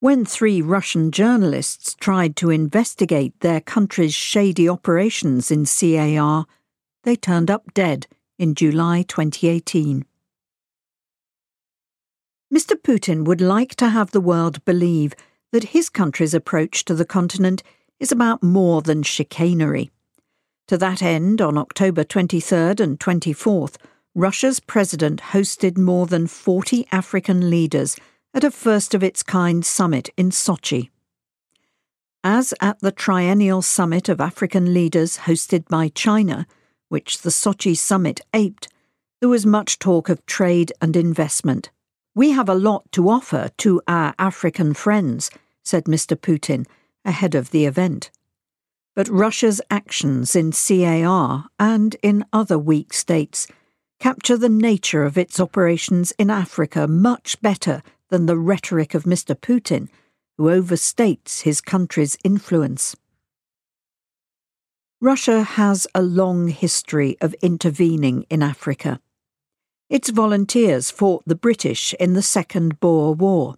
When 0.01 0.25
three 0.25 0.61
Russian 0.61 1.11
journalists 1.11 1.95
tried 1.99 2.35
to 2.38 2.49
investigate 2.49 3.39
their 3.39 3.59
country's 3.59 4.13
shady 4.13 4.69
operations 4.69 5.51
in 5.51 5.65
CAR, 5.65 6.45
they 7.03 7.15
turned 7.15 7.51
up 7.51 7.73
dead 7.73 8.07
in 8.38 8.55
July 8.55 9.03
2018. 9.07 10.05
Mr. 12.53 12.75
Putin 12.75 13.25
would 13.25 13.41
like 13.41 13.75
to 13.75 13.89
have 13.89 14.11
the 14.11 14.21
world 14.21 14.63
believe 14.65 15.13
that 15.51 15.75
his 15.75 15.89
country's 15.89 16.33
approach 16.33 16.85
to 16.85 16.93
the 16.95 17.05
continent 17.05 17.61
is 17.99 18.11
about 18.11 18.41
more 18.41 18.81
than 18.81 19.03
chicanery. 19.03 19.91
To 20.67 20.77
that 20.77 21.01
end, 21.01 21.41
on 21.41 21.57
October 21.57 22.03
23rd 22.03 22.79
and 22.79 22.99
24th, 22.99 23.75
Russia's 24.19 24.59
president 24.59 25.21
hosted 25.31 25.77
more 25.77 26.05
than 26.05 26.27
40 26.27 26.85
African 26.91 27.49
leaders 27.49 27.95
at 28.33 28.43
a 28.43 28.51
first 28.51 28.93
of 28.93 29.01
its 29.01 29.23
kind 29.23 29.65
summit 29.65 30.09
in 30.17 30.29
Sochi. 30.29 30.89
As 32.21 32.53
at 32.59 32.81
the 32.81 32.91
Triennial 32.91 33.61
Summit 33.61 34.09
of 34.09 34.19
African 34.19 34.73
Leaders 34.73 35.19
hosted 35.19 35.69
by 35.69 35.88
China, 35.88 36.45
which 36.89 37.21
the 37.21 37.29
Sochi 37.29 37.77
summit 37.77 38.19
aped, 38.33 38.67
there 39.21 39.29
was 39.29 39.45
much 39.45 39.79
talk 39.79 40.09
of 40.09 40.25
trade 40.25 40.73
and 40.81 40.97
investment. 40.97 41.71
We 42.13 42.31
have 42.31 42.49
a 42.49 42.55
lot 42.55 42.91
to 42.91 43.07
offer 43.07 43.51
to 43.59 43.81
our 43.88 44.13
African 44.19 44.73
friends, 44.73 45.31
said 45.63 45.85
Mr. 45.85 46.17
Putin 46.17 46.65
ahead 47.05 47.35
of 47.35 47.51
the 47.51 47.65
event. 47.65 48.11
But 48.97 49.07
Russia's 49.07 49.61
actions 49.71 50.35
in 50.35 50.51
CAR 50.51 51.45
and 51.57 51.95
in 52.03 52.25
other 52.33 52.59
weak 52.59 52.91
states 52.91 53.47
capture 54.00 54.38
the 54.38 54.50
nature 54.50 55.03
of 55.03 55.18
its 55.18 55.39
operations 55.39 56.12
in 56.13 56.29
Africa 56.29 56.88
much 56.88 57.41
better 57.41 57.84
than 58.10 58.25
the 58.25 58.38
rhetoric 58.38 58.94
of 58.94 59.03
Mr. 59.03 59.36
Putin, 59.36 59.89
who 60.38 60.46
overstates 60.46 61.41
his 61.41 61.62
country's 61.62 62.18
influence. 62.24 62.96
Russia 65.01 65.44
has 65.44 65.88
a 65.94 66.01
long 66.01 66.48
history 66.48 67.18
of 67.22 67.34
intervening 67.41 68.25
in 68.29 68.41
Africa. 68.41 69.00
Its 69.89 70.10
volunteers 70.10 70.91
fought 70.91 71.24
the 71.25 71.36
British 71.36 71.94
in 72.00 72.13
the 72.13 72.22
Second 72.22 72.79
Boer 72.79 73.13
War. 73.13 73.56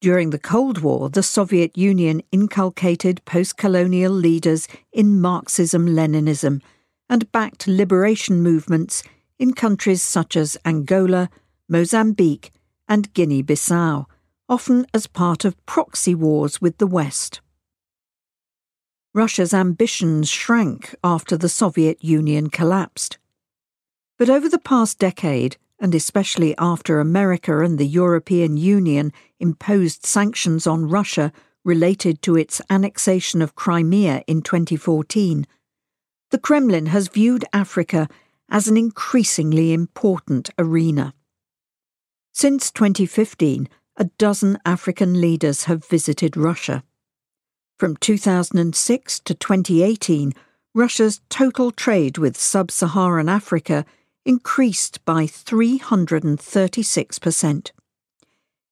During 0.00 0.30
the 0.30 0.38
Cold 0.38 0.78
War, 0.78 1.08
the 1.08 1.22
Soviet 1.22 1.76
Union 1.78 2.22
inculcated 2.30 3.24
post 3.24 3.56
colonial 3.56 4.12
leaders 4.12 4.68
in 4.92 5.20
Marxism 5.20 5.86
Leninism 5.86 6.60
and 7.08 7.32
backed 7.32 7.66
liberation 7.66 8.42
movements 8.42 9.02
in 9.38 9.52
countries 9.52 10.02
such 10.02 10.36
as 10.36 10.56
Angola, 10.64 11.28
Mozambique, 11.68 12.50
and 12.88 13.12
Guinea 13.14 13.42
Bissau, 13.42 14.06
often 14.48 14.86
as 14.92 15.06
part 15.06 15.44
of 15.44 15.64
proxy 15.66 16.14
wars 16.14 16.60
with 16.60 16.78
the 16.78 16.86
West. 16.86 17.40
Russia's 19.14 19.54
ambitions 19.54 20.28
shrank 20.28 20.94
after 21.04 21.36
the 21.36 21.48
Soviet 21.48 22.02
Union 22.02 22.50
collapsed. 22.50 23.18
But 24.18 24.28
over 24.28 24.48
the 24.48 24.58
past 24.58 24.98
decade, 24.98 25.56
and 25.78 25.94
especially 25.94 26.54
after 26.58 27.00
America 27.00 27.60
and 27.60 27.78
the 27.78 27.86
European 27.86 28.56
Union 28.56 29.12
imposed 29.38 30.04
sanctions 30.04 30.66
on 30.66 30.88
Russia 30.88 31.32
related 31.64 32.22
to 32.22 32.36
its 32.36 32.60
annexation 32.70 33.40
of 33.40 33.54
Crimea 33.54 34.22
in 34.26 34.42
2014, 34.42 35.46
the 36.30 36.38
Kremlin 36.38 36.86
has 36.86 37.08
viewed 37.08 37.44
Africa 37.52 38.08
as 38.54 38.66
an 38.68 38.76
increasingly 38.76 39.72
important 39.72 40.48
arena. 40.56 41.12
Since 42.32 42.70
2015, 42.70 43.68
a 43.96 44.04
dozen 44.16 44.60
African 44.64 45.20
leaders 45.20 45.64
have 45.64 45.84
visited 45.84 46.36
Russia. 46.36 46.84
From 47.80 47.96
2006 47.96 49.18
to 49.18 49.34
2018, 49.34 50.34
Russia's 50.72 51.20
total 51.28 51.72
trade 51.72 52.16
with 52.16 52.36
sub 52.36 52.70
Saharan 52.70 53.28
Africa 53.28 53.84
increased 54.24 55.04
by 55.04 55.24
336%. 55.24 57.72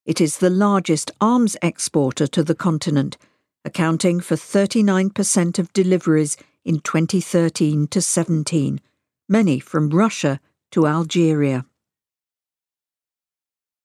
It 0.06 0.20
is 0.20 0.38
the 0.38 0.50
largest 0.50 1.10
arms 1.20 1.56
exporter 1.60 2.28
to 2.28 2.44
the 2.44 2.54
continent, 2.54 3.18
accounting 3.64 4.20
for 4.20 4.36
39% 4.36 5.58
of 5.58 5.72
deliveries 5.72 6.36
in 6.64 6.78
2013 6.78 7.88
to 7.88 8.00
17, 8.00 8.80
many 9.32 9.58
from 9.58 9.88
Russia 9.88 10.38
to 10.70 10.86
Algeria. 10.86 11.64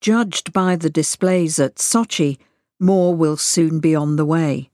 Judged 0.01 0.51
by 0.51 0.75
the 0.75 0.89
displays 0.89 1.57
at 1.57 1.75
Sochi, 1.75 2.37
more 2.79 3.15
will 3.15 3.37
soon 3.37 3.79
be 3.79 3.95
on 3.95 4.17
the 4.17 4.25
way. 4.25 4.69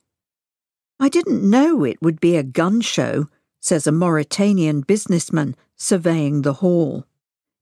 I 1.00 1.10
didn't 1.10 1.48
know 1.48 1.84
it 1.84 2.02
would 2.02 2.20
be 2.20 2.36
a 2.36 2.44
gun 2.44 2.82
show, 2.82 3.30
says 3.62 3.86
a 3.86 3.92
Mauritanian 3.92 4.82
businessman 4.82 5.56
surveying 5.78 6.42
the 6.42 6.54
hall. 6.54 7.06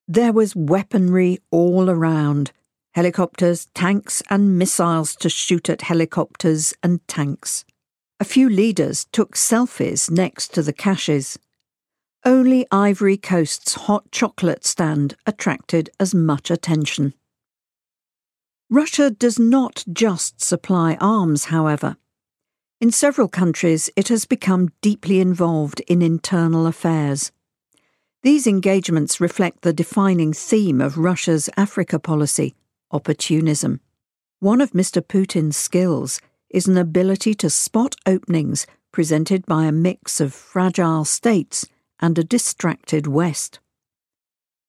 There 0.07 0.33
was 0.33 0.55
weaponry 0.55 1.39
all 1.51 1.89
around 1.89 2.51
helicopters, 2.93 3.67
tanks, 3.73 4.23
and 4.29 4.57
missiles 4.57 5.15
to 5.17 5.29
shoot 5.29 5.69
at 5.69 5.81
helicopters 5.81 6.73
and 6.81 7.05
tanks. 7.07 7.65
A 8.19 8.25
few 8.25 8.49
leaders 8.49 9.05
took 9.11 9.35
selfies 9.35 10.09
next 10.09 10.53
to 10.53 10.61
the 10.61 10.73
caches. 10.73 11.37
Only 12.23 12.67
Ivory 12.71 13.17
Coast's 13.17 13.73
hot 13.73 14.11
chocolate 14.11 14.63
stand 14.63 15.15
attracted 15.25 15.89
as 15.99 16.13
much 16.13 16.51
attention. 16.51 17.15
Russia 18.69 19.09
does 19.09 19.39
not 19.39 19.83
just 19.91 20.39
supply 20.39 20.97
arms, 21.01 21.45
however. 21.45 21.97
In 22.79 22.91
several 22.91 23.27
countries, 23.27 23.89
it 23.95 24.09
has 24.09 24.25
become 24.25 24.69
deeply 24.81 25.19
involved 25.19 25.79
in 25.87 26.03
internal 26.03 26.67
affairs. 26.67 27.31
These 28.21 28.45
engagements 28.45 29.19
reflect 29.19 29.63
the 29.63 29.73
defining 29.73 30.31
theme 30.31 30.79
of 30.79 30.99
Russia's 30.99 31.49
Africa 31.57 31.97
policy 31.97 32.53
opportunism. 32.91 33.79
One 34.39 34.61
of 34.61 34.73
Mr. 34.73 35.01
Putin's 35.01 35.57
skills 35.57 36.21
is 36.51 36.67
an 36.67 36.77
ability 36.77 37.33
to 37.35 37.49
spot 37.49 37.95
openings 38.05 38.67
presented 38.91 39.47
by 39.47 39.65
a 39.65 39.71
mix 39.71 40.19
of 40.21 40.35
fragile 40.35 41.03
states 41.03 41.65
and 42.01 42.17
a 42.17 42.23
distracted 42.23 43.07
West. 43.07 43.59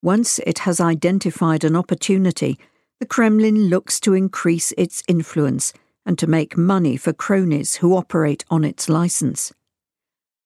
Once 0.02 0.38
it 0.40 0.60
has 0.60 0.80
identified 0.80 1.64
an 1.64 1.76
opportunity, 1.76 2.58
the 3.00 3.06
Kremlin 3.06 3.68
looks 3.68 3.98
to 4.00 4.14
increase 4.14 4.72
its 4.76 5.02
influence 5.08 5.72
and 6.04 6.18
to 6.18 6.26
make 6.26 6.56
money 6.56 6.96
for 6.96 7.12
cronies 7.12 7.76
who 7.76 7.96
operate 7.96 8.44
on 8.50 8.64
its 8.64 8.88
license. 8.88 9.52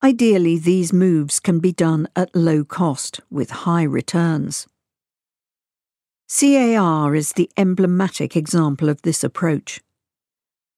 Ideally, 0.02 0.58
these 0.58 0.92
moves 0.92 1.40
can 1.40 1.58
be 1.58 1.72
done 1.72 2.06
at 2.14 2.36
low 2.36 2.64
cost 2.64 3.20
with 3.30 3.50
high 3.50 3.82
returns. 3.82 4.66
CAR 6.28 7.14
is 7.14 7.32
the 7.32 7.50
emblematic 7.56 8.36
example 8.36 8.88
of 8.88 9.02
this 9.02 9.24
approach. 9.24 9.80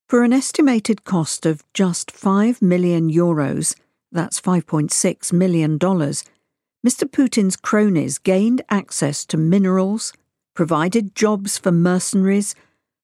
For 0.08 0.22
an 0.22 0.32
estimated 0.32 1.04
cost 1.04 1.46
of 1.46 1.64
just 1.74 2.10
5 2.10 2.62
million 2.62 3.10
euros, 3.10 3.74
that's 4.12 4.40
$5.6 4.40 5.32
million, 5.32 5.78
Mr. 5.78 7.10
Putin's 7.10 7.56
cronies 7.56 8.18
gained 8.18 8.62
access 8.70 9.24
to 9.26 9.36
minerals, 9.36 10.12
provided 10.54 11.14
jobs 11.14 11.58
for 11.58 11.72
mercenaries, 11.72 12.54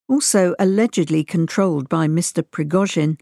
also 0.08 0.54
allegedly 0.58 1.24
controlled 1.24 1.88
by 1.88 2.06
Mr. 2.06 2.42
Prigozhin, 2.42 3.18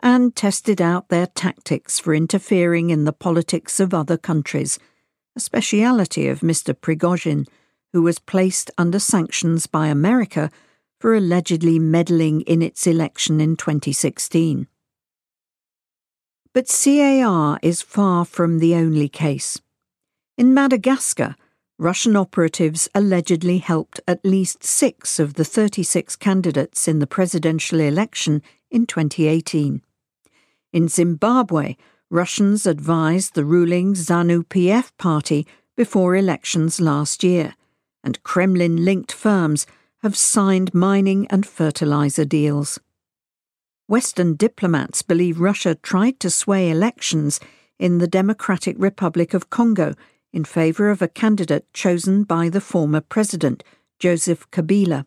and 0.00 0.34
tested 0.34 0.80
out 0.80 1.08
their 1.08 1.26
tactics 1.26 1.98
for 1.98 2.14
interfering 2.14 2.90
in 2.90 3.04
the 3.04 3.12
politics 3.12 3.80
of 3.80 3.92
other 3.92 4.16
countries, 4.16 4.78
a 5.36 5.40
speciality 5.40 6.28
of 6.28 6.40
Mr. 6.40 6.74
Prigozhin 6.74 7.46
who 7.92 8.02
was 8.02 8.18
placed 8.18 8.70
under 8.78 8.98
sanctions 8.98 9.66
by 9.66 9.88
America 9.88 10.50
for 11.00 11.14
allegedly 11.14 11.78
meddling 11.78 12.42
in 12.42 12.62
its 12.62 12.86
election 12.86 13.40
in 13.40 13.56
2016. 13.56 14.66
But 16.52 16.66
CAR 16.66 17.60
is 17.62 17.80
far 17.80 18.24
from 18.24 18.58
the 18.58 18.74
only 18.74 19.08
case. 19.08 19.60
In 20.36 20.52
Madagascar, 20.52 21.36
Russian 21.78 22.16
operatives 22.16 22.88
allegedly 22.92 23.58
helped 23.58 24.00
at 24.08 24.24
least 24.24 24.64
six 24.64 25.20
of 25.20 25.34
the 25.34 25.44
36 25.44 26.16
candidates 26.16 26.88
in 26.88 26.98
the 26.98 27.06
presidential 27.06 27.78
election 27.78 28.42
in 28.68 28.84
2018. 28.86 29.80
In 30.72 30.88
Zimbabwe, 30.88 31.76
Russians 32.10 32.66
advised 32.66 33.34
the 33.34 33.44
ruling 33.44 33.94
ZANU 33.94 34.44
PF 34.48 34.90
party 34.98 35.46
before 35.76 36.16
elections 36.16 36.80
last 36.80 37.22
year, 37.22 37.54
and 38.02 38.20
Kremlin 38.24 38.84
linked 38.84 39.12
firms 39.12 39.66
have 40.02 40.16
signed 40.16 40.74
mining 40.74 41.28
and 41.28 41.46
fertilizer 41.46 42.24
deals. 42.24 42.80
Western 43.90 44.36
diplomats 44.36 45.02
believe 45.02 45.40
Russia 45.40 45.74
tried 45.74 46.20
to 46.20 46.30
sway 46.30 46.70
elections 46.70 47.40
in 47.76 47.98
the 47.98 48.06
Democratic 48.06 48.76
Republic 48.78 49.34
of 49.34 49.50
Congo 49.50 49.94
in 50.32 50.44
favor 50.44 50.90
of 50.90 51.02
a 51.02 51.08
candidate 51.08 51.66
chosen 51.74 52.22
by 52.22 52.48
the 52.48 52.60
former 52.60 53.00
president, 53.00 53.64
Joseph 53.98 54.48
Kabila. 54.52 55.06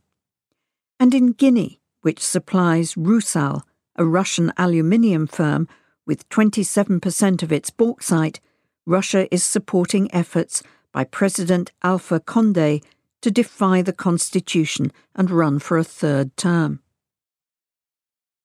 And 1.00 1.14
in 1.14 1.32
Guinea, 1.32 1.80
which 2.02 2.20
supplies 2.20 2.96
Rusal, 2.96 3.62
a 3.96 4.04
Russian 4.04 4.52
aluminium 4.58 5.28
firm, 5.28 5.70
with 6.06 6.28
27% 6.28 7.42
of 7.42 7.54
its 7.54 7.70
bauxite, 7.70 8.42
Russia 8.86 9.34
is 9.34 9.46
supporting 9.46 10.14
efforts 10.14 10.62
by 10.92 11.06
President 11.06 11.72
Alpha 11.84 12.20
Conde 12.20 12.82
to 13.22 13.32
defy 13.32 13.82
the 13.82 13.94
constitution 13.94 14.92
and 15.16 15.32
run 15.32 15.58
for 15.58 15.78
a 15.78 15.86
third 15.86 16.36
term. 16.36 16.83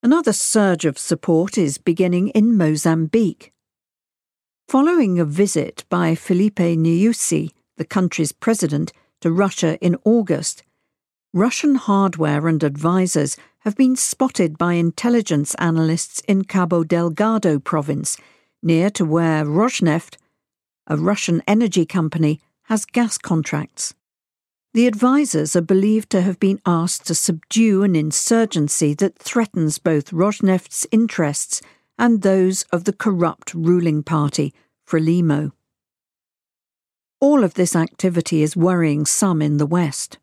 Another 0.01 0.33
surge 0.33 0.85
of 0.85 0.97
support 0.97 1.59
is 1.59 1.77
beginning 1.77 2.29
in 2.29 2.57
Mozambique. 2.57 3.53
Following 4.69 5.19
a 5.19 5.25
visit 5.25 5.85
by 5.89 6.15
Filipe 6.15 6.55
Nyusi, 6.55 7.51
the 7.79 7.85
country's 7.85 8.31
president, 8.31 8.93
to 9.23 9.33
Russia 9.33 9.77
in 9.81 9.97
August, 10.05 10.63
Russian 11.35 11.75
hardware 11.75 12.47
and 12.47 12.63
advisors 12.63 13.37
have 13.61 13.75
been 13.75 13.97
spotted 13.97 14.57
by 14.57 14.75
intelligence 14.75 15.57
analysts 15.57 16.21
in 16.29 16.45
Cabo 16.45 16.85
Delgado 16.85 17.59
province, 17.59 18.17
near 18.63 18.91
to 18.91 19.05
where 19.05 19.45
Rosneft, 19.45 20.17
a 20.87 20.97
Russian 20.97 21.43
energy 21.49 21.85
company, 21.85 22.41
has 22.67 22.85
gas 22.85 23.19
contracts. 23.19 23.95
The 24.75 24.87
advisors 24.87 25.57
are 25.57 25.63
believed 25.63 26.11
to 26.11 26.21
have 26.21 26.39
been 26.39 26.61
asked 26.67 27.07
to 27.07 27.15
subdue 27.15 27.83
an 27.83 27.97
insurgency 27.97 28.93
that 28.95 29.19
threatens 29.19 29.79
both 29.79 30.13
Rosneft's 30.13 30.87
interests 30.93 31.63
and 31.99 32.21
those 32.21 32.65
of 32.65 32.85
the 32.85 32.93
corrupt 32.93 33.55
ruling 33.55 34.03
party, 34.03 34.53
Frelimo. 34.87 35.53
All 37.19 37.43
of 37.43 37.55
this 37.55 37.75
activity 37.75 38.43
is 38.43 38.57
worrying 38.57 39.07
some 39.07 39.43
in 39.43 39.57
the 39.57 39.67
West. 39.67 40.19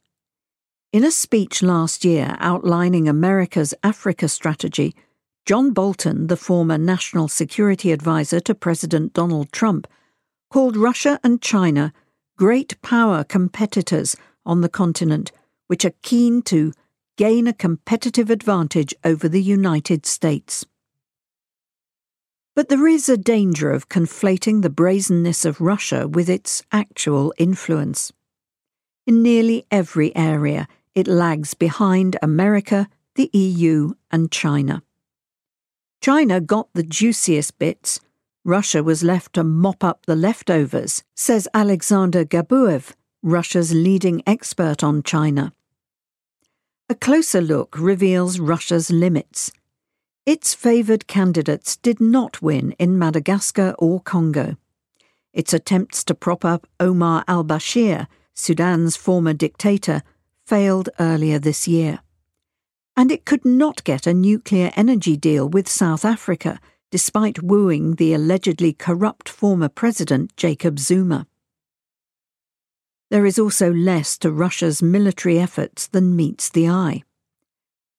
In 0.94 1.04
a 1.04 1.12
speech 1.12 1.62
last 1.62 2.06
year 2.06 2.38
outlining 2.40 3.10
America's 3.10 3.74
Africa 3.84 4.30
strategy, 4.30 4.96
John 5.46 5.72
Bolton, 5.72 6.28
the 6.28 6.38
former 6.38 6.78
National 6.78 7.28
Security 7.28 7.92
Advisor 7.92 8.40
to 8.42 8.56
President 8.56 9.12
Donald 9.14 9.52
Trump, 9.52 9.88
called 10.50 10.78
Russia 10.78 11.20
and 11.24 11.42
China 11.42 11.92
great 12.38 12.82
power 12.82 13.24
competitors 13.24 14.16
on 14.46 14.62
the 14.62 14.70
continent, 14.70 15.32
which 15.68 15.86
are 15.86 15.94
keen 16.02 16.42
to 16.44 16.72
gain 17.18 17.48
a 17.48 17.54
competitive 17.54 18.30
advantage 18.30 18.94
over 19.04 19.28
the 19.28 19.42
United 19.42 20.06
States. 20.06 20.66
But 22.56 22.70
there 22.70 22.88
is 22.88 23.10
a 23.10 23.18
danger 23.18 23.72
of 23.72 23.90
conflating 23.90 24.62
the 24.62 24.70
brazenness 24.70 25.44
of 25.44 25.60
Russia 25.60 26.08
with 26.08 26.30
its 26.30 26.64
actual 26.72 27.34
influence. 27.38 28.14
In 29.06 29.22
nearly 29.22 29.66
every 29.72 30.16
area, 30.16 30.68
it 30.94 31.08
lags 31.08 31.54
behind 31.54 32.18
America, 32.22 32.88
the 33.16 33.30
EU, 33.34 33.94
and 34.10 34.32
China. 34.32 34.82
China 36.02 36.40
got 36.40 36.70
the 36.74 36.84
juiciest 36.84 37.58
bits. 37.60 38.00
Russia 38.46 38.84
was 38.84 39.04
left 39.04 39.34
to 39.34 39.44
mop 39.44 39.84
up 39.84 40.06
the 40.06 40.16
leftovers, 40.16 41.04
says 41.16 41.48
Alexander 41.54 42.24
Gabuev, 42.24 42.94
Russia's 43.26 43.74
leading 43.74 44.22
expert 44.28 44.84
on 44.84 45.02
China. 45.02 45.52
A 46.90 46.94
closer 46.94 47.42
look 47.42 47.76
reveals 47.76 48.40
Russia's 48.40 48.92
limits. 48.92 49.52
Its 50.28 50.54
favoured 50.54 51.08
candidates 51.08 51.76
did 51.76 52.00
not 52.00 52.44
win 52.44 52.74
in 52.74 53.00
Madagascar 53.00 53.74
or 53.80 54.00
Congo. 54.02 54.58
Its 55.34 55.54
attempts 55.54 56.04
to 56.04 56.14
prop 56.14 56.46
up 56.46 56.68
Omar 56.80 57.24
al 57.28 57.44
Bashir, 57.44 58.06
Sudan's 58.36 58.96
former 58.96 59.34
dictator, 59.34 60.04
failed 60.46 60.90
earlier 61.00 61.40
this 61.40 61.68
year. 61.68 62.02
And 62.96 63.12
it 63.12 63.26
could 63.26 63.44
not 63.44 63.84
get 63.84 64.06
a 64.06 64.14
nuclear 64.14 64.72
energy 64.76 65.18
deal 65.18 65.50
with 65.50 65.68
South 65.68 66.06
Africa, 66.06 66.60
despite 66.92 67.42
wooing 67.42 67.96
the 67.96 68.14
allegedly 68.14 68.72
corrupt 68.72 69.28
former 69.28 69.68
president 69.68 70.38
Jacob 70.38 70.78
Zuma. 70.78 71.26
There 73.16 73.26
is 73.26 73.40
also 73.40 73.72
less 73.72 74.18
to 74.18 74.30
Russia's 74.30 74.84
military 74.84 75.40
efforts 75.40 75.88
than 75.88 76.18
meets 76.18 76.50
the 76.50 76.68
eye. 76.68 77.04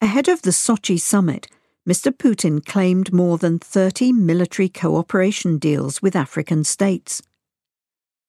Ahead 0.03 0.29
of 0.29 0.43
the 0.43 0.51
Sochi 0.51 1.01
summit, 1.01 1.49
Mr. 1.89 2.13
Putin 2.13 2.63
claimed 2.63 3.15
more 3.15 3.39
than 3.39 3.59
30 3.59 4.13
military 4.13 4.69
cooperation 4.69 5.57
deals 5.57 6.03
with 6.03 6.15
African 6.15 6.65
states. 6.65 7.23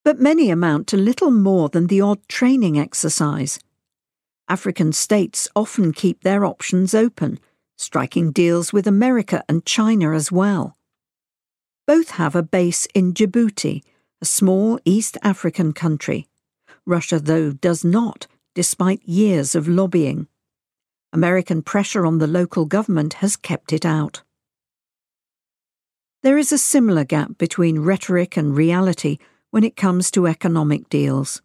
But 0.05 0.21
many 0.21 0.49
amount 0.49 0.87
to 0.87 0.95
little 0.95 1.29
more 1.29 1.67
than 1.67 1.87
the 1.87 1.99
odd 1.99 2.25
training 2.29 2.79
exercise. 2.79 3.59
African 4.47 4.93
states 4.93 5.49
often 5.57 5.91
keep 5.91 6.21
their 6.21 6.45
options 6.45 6.93
open, 6.93 7.37
striking 7.75 8.31
deals 8.31 8.71
with 8.71 8.87
America 8.87 9.43
and 9.49 9.65
China 9.65 10.13
as 10.13 10.31
well. 10.31 10.77
Both 11.85 12.11
have 12.11 12.33
a 12.33 12.41
base 12.41 12.85
in 12.95 13.13
Djibouti, 13.13 13.83
a 14.21 14.25
small 14.25 14.79
East 14.85 15.17
African 15.21 15.73
country. 15.73 16.29
Russia, 16.87 17.19
though, 17.19 17.51
does 17.51 17.83
not, 17.83 18.25
despite 18.55 19.03
years 19.03 19.53
of 19.53 19.67
lobbying. 19.67 20.27
American 21.13 21.61
pressure 21.61 22.05
on 22.05 22.17
the 22.17 22.27
local 22.27 22.65
government 22.65 23.15
has 23.15 23.35
kept 23.35 23.71
it 23.73 23.85
out. 23.85 24.23
There 26.23 26.37
is 26.37 26.51
a 26.51 26.57
similar 26.57 27.03
gap 27.03 27.37
between 27.37 27.79
rhetoric 27.79 28.37
and 28.37 28.55
reality 28.55 29.17
when 29.51 29.63
it 29.63 29.75
comes 29.75 30.09
to 30.11 30.27
economic 30.27 30.89
deals. 30.89 31.41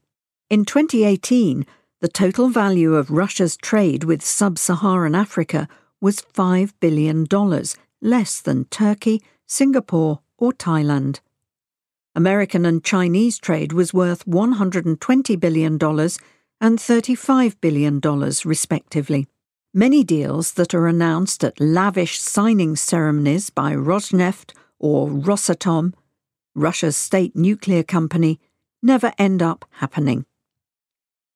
In 0.49 0.65
2018, 0.65 1.67
the 2.01 2.09
total 2.09 2.49
value 2.49 2.95
of 2.95 3.11
Russia's 3.11 3.57
trade 3.57 4.05
with 4.05 4.25
sub 4.25 4.59
Saharan 4.59 5.15
Africa 5.15 5.69
was 6.01 6.21
$5 6.21 6.73
billion, 6.81 7.27
less 8.01 8.41
than 8.41 8.65
Turkey, 8.67 9.23
Singapore, 9.47 10.21
or 10.37 10.53
Thailand. 10.53 11.21
American 12.15 12.67
and 12.67 12.85
Chinese 12.85 13.39
trade 13.39 13.73
was 13.73 13.95
worth 13.95 14.27
$120 14.27 15.41
billion 15.41 15.73
and 15.73 16.79
$35 16.79 17.61
billion, 17.61 18.01
respectively. 18.45 19.27
Many 19.73 20.05
deals 20.05 20.53
that 20.53 20.75
are 20.75 20.87
announced 20.87 21.43
at 21.43 21.59
lavish 21.59 22.21
signing 22.21 22.77
ceremonies 22.77 23.49
by 23.49 23.73
Rosneft 23.73 24.53
or 24.79 25.09
Rosatom, 25.09 25.95
Russia's 26.55 26.97
state 26.97 27.35
nuclear 27.35 27.83
company, 27.83 28.39
never 28.83 29.13
end 29.17 29.43
up 29.43 29.65
happening. 29.77 30.27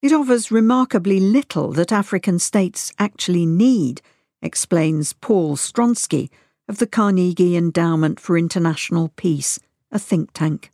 It 0.03 0.13
offers 0.13 0.51
remarkably 0.51 1.19
little 1.19 1.71
that 1.73 1.91
African 1.91 2.37
states 2.37 2.93
actually 2.99 3.47
need, 3.47 4.03
explains 4.43 5.13
Paul 5.13 5.57
Stronski 5.57 6.29
of 6.69 6.77
the 6.77 6.85
Carnegie 6.85 7.57
Endowment 7.57 8.19
for 8.19 8.37
International 8.37 9.09
Peace, 9.15 9.59
a 9.91 9.99
think 9.99 10.31
tank. 10.33 10.71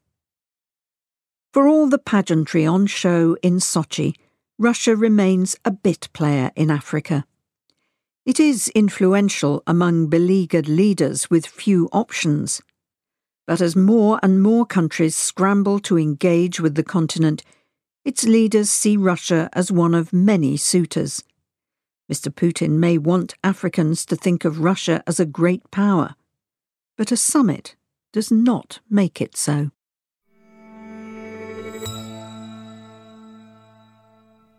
For 1.53 1.67
all 1.67 1.87
the 1.87 1.99
pageantry 1.99 2.65
on 2.65 2.87
show 2.87 3.37
in 3.43 3.57
Sochi, 3.57 4.15
Russia 4.57 4.95
remains 4.95 5.55
a 5.63 5.71
bit 5.71 6.09
player 6.13 6.51
in 6.55 6.71
Africa. 6.71 7.25
It 8.25 8.39
is 8.39 8.69
influential 8.69 9.61
among 9.67 10.07
beleaguered 10.07 10.67
leaders 10.67 11.29
with 11.29 11.45
few 11.45 11.89
options. 11.91 12.61
But 13.45 13.61
as 13.61 13.75
more 13.75 14.19
and 14.23 14.41
more 14.41 14.65
countries 14.65 15.15
scramble 15.15 15.79
to 15.81 15.99
engage 15.99 16.59
with 16.59 16.75
the 16.75 16.83
continent, 16.83 17.43
its 18.05 18.23
leaders 18.23 18.69
see 18.69 18.97
Russia 18.97 19.49
as 19.53 19.71
one 19.71 19.93
of 19.93 20.13
many 20.13 20.57
suitors. 20.57 21.23
Mr. 22.11 22.33
Putin 22.33 22.77
may 22.77 22.97
want 22.97 23.35
Africans 23.43 24.05
to 24.05 24.15
think 24.15 24.45
of 24.45 24.59
Russia 24.59 25.03
as 25.05 25.19
a 25.19 25.25
great 25.25 25.69
power, 25.71 26.15
but 26.97 27.11
a 27.11 27.17
summit 27.17 27.75
does 28.13 28.31
not 28.31 28.79
make 28.89 29.19
it 29.19 29.35
so. 29.35 29.71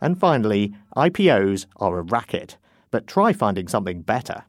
And 0.02 0.20
finally, 0.20 0.74
IPOs 0.94 1.64
are 1.76 1.98
a 1.98 2.02
racket 2.02 2.58
but 2.94 3.08
try 3.08 3.32
finding 3.32 3.66
something 3.66 4.02
better. 4.02 4.44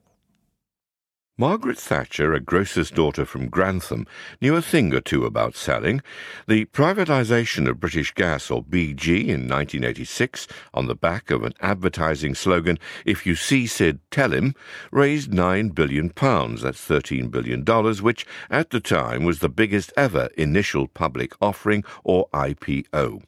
Margaret 1.38 1.76
Thatcher, 1.76 2.32
a 2.32 2.40
grocer's 2.40 2.90
daughter 2.90 3.26
from 3.26 3.50
Grantham, 3.50 4.06
knew 4.40 4.56
a 4.56 4.62
thing 4.62 4.94
or 4.94 5.02
two 5.02 5.26
about 5.26 5.54
selling. 5.54 6.00
The 6.48 6.64
privatisation 6.64 7.68
of 7.68 7.78
British 7.78 8.14
Gas, 8.14 8.50
or 8.50 8.64
BG, 8.64 9.24
in 9.24 9.46
1986, 9.46 10.46
on 10.72 10.86
the 10.86 10.94
back 10.94 11.30
of 11.30 11.42
an 11.42 11.52
advertising 11.60 12.34
slogan, 12.34 12.78
If 13.04 13.26
you 13.26 13.34
see 13.34 13.66
Sid, 13.66 14.00
tell 14.10 14.32
him, 14.32 14.54
raised 14.90 15.30
£9 15.30 15.74
billion, 15.74 16.06
that's 16.06 16.88
$13 16.88 17.30
billion, 17.30 17.62
which 18.02 18.24
at 18.48 18.70
the 18.70 18.80
time 18.80 19.24
was 19.24 19.40
the 19.40 19.50
biggest 19.50 19.92
ever 19.94 20.30
initial 20.38 20.88
public 20.88 21.34
offering, 21.42 21.84
or 22.02 22.30
IPO. 22.30 23.24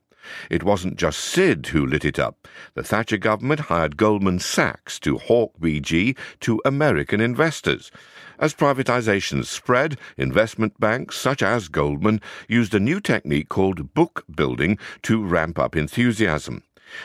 It 0.51 0.63
wasn't 0.63 0.97
just 0.97 1.21
Sid 1.21 1.69
who 1.69 1.87
lit 1.87 2.05
it 2.05 2.19
up. 2.19 2.49
The 2.75 2.83
Thatcher 2.83 3.17
government 3.17 3.61
hired 3.61 3.97
Goldman 3.97 4.39
Sachs 4.39 4.99
to 5.01 5.19
hawk 5.19 5.59
BG 5.61 6.17
to 6.41 6.63
American 6.65 7.21
investors. 7.21 7.91
As 8.39 8.55
privatizations 8.55 9.47
spread, 9.47 9.99
investment 10.17 10.79
banks 10.79 11.17
such 11.17 11.43
as 11.43 11.69
Goldman 11.69 12.21
used 12.49 12.75
a 12.75 12.81
new 12.81 13.01
technique 13.01 13.49
called 13.49 13.95
book 13.95 14.25
building 14.35 14.79
to 15.03 15.25
ramp 15.25 15.59
up 15.59 15.77
enthusiasm. 15.77 16.63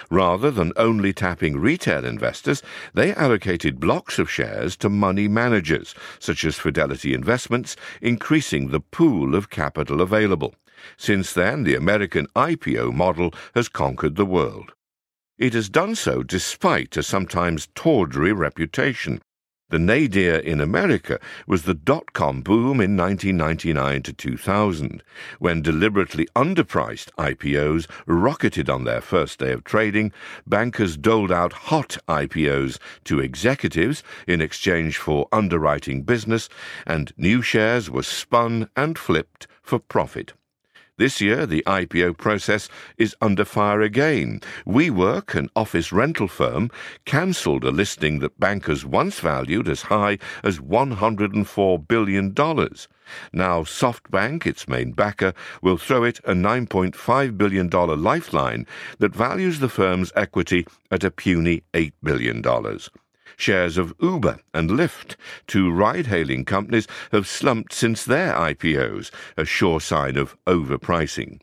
Rather 0.09 0.49
than 0.49 0.71
only 0.77 1.11
tapping 1.11 1.57
retail 1.57 2.05
investors, 2.05 2.61
they 2.93 3.13
allocated 3.13 3.79
blocks 3.79 4.17
of 4.17 4.29
shares 4.29 4.77
to 4.77 4.89
money 4.89 5.27
managers, 5.27 5.93
such 6.19 6.45
as 6.45 6.55
Fidelity 6.55 7.13
Investments, 7.13 7.75
increasing 8.01 8.69
the 8.69 8.79
pool 8.79 9.35
of 9.35 9.49
capital 9.49 10.01
available. 10.01 10.55
Since 10.97 11.33
then, 11.33 11.63
the 11.63 11.75
American 11.75 12.27
IPO 12.35 12.93
model 12.93 13.33
has 13.55 13.69
conquered 13.69 14.15
the 14.15 14.25
world. 14.25 14.73
It 15.37 15.53
has 15.53 15.69
done 15.69 15.95
so 15.95 16.23
despite 16.23 16.95
a 16.95 17.03
sometimes 17.03 17.67
tawdry 17.75 18.33
reputation. 18.33 19.21
The 19.69 19.79
nadir 19.79 20.35
in 20.35 20.61
America 20.61 21.19
was 21.47 21.63
the 21.63 21.73
dot 21.73 22.13
com 22.13 22.41
boom 22.41 22.79
in 22.79 22.95
1999 22.95 24.03
to 24.03 24.13
2000, 24.13 25.01
when 25.39 25.63
deliberately 25.63 26.27
underpriced 26.35 27.09
IPOs 27.17 27.89
rocketed 28.05 28.69
on 28.69 28.83
their 28.83 29.01
first 29.01 29.39
day 29.39 29.51
of 29.51 29.63
trading. 29.63 30.11
Bankers 30.45 30.95
doled 30.95 31.31
out 31.31 31.53
hot 31.53 31.97
IPOs 32.07 32.77
to 33.05 33.19
executives 33.19 34.03
in 34.27 34.41
exchange 34.41 34.97
for 34.97 35.27
underwriting 35.31 36.03
business, 36.03 36.49
and 36.85 37.11
new 37.17 37.41
shares 37.41 37.89
were 37.89 38.03
spun 38.03 38.69
and 38.75 38.95
flipped 38.95 39.47
for 39.63 39.79
profit. 39.79 40.33
This 40.95 41.19
year, 41.19 41.47
the 41.47 41.63
IPO 41.65 42.19
process 42.19 42.69
is 42.99 43.15
under 43.19 43.45
fire 43.45 43.81
again. 43.81 44.41
WeWork, 44.67 45.33
an 45.33 45.49
office 45.55 45.91
rental 45.91 46.27
firm, 46.27 46.69
cancelled 47.05 47.63
a 47.63 47.71
listing 47.71 48.19
that 48.19 48.39
bankers 48.39 48.85
once 48.85 49.19
valued 49.19 49.67
as 49.67 49.81
high 49.81 50.19
as 50.43 50.59
$104 50.59 51.87
billion. 51.87 52.31
Now, 52.35 53.63
SoftBank, 53.63 54.45
its 54.45 54.67
main 54.67 54.91
backer, 54.91 55.33
will 55.63 55.77
throw 55.77 56.03
it 56.03 56.19
a 56.25 56.33
$9.5 56.33 57.37
billion 57.39 57.69
lifeline 57.71 58.67
that 58.99 59.15
values 59.15 59.59
the 59.59 59.69
firm's 59.69 60.11
equity 60.15 60.67
at 60.91 61.03
a 61.03 61.09
puny 61.09 61.63
$8 61.73 61.93
billion. 62.03 62.43
Shares 63.37 63.77
of 63.77 63.93
Uber 64.01 64.39
and 64.53 64.69
Lyft, 64.69 65.15
two 65.47 65.71
ride 65.71 66.07
hailing 66.07 66.45
companies, 66.45 66.87
have 67.11 67.27
slumped 67.27 67.73
since 67.73 68.05
their 68.05 68.33
IPOs, 68.33 69.11
a 69.37 69.45
sure 69.45 69.79
sign 69.79 70.17
of 70.17 70.35
overpricing. 70.45 71.39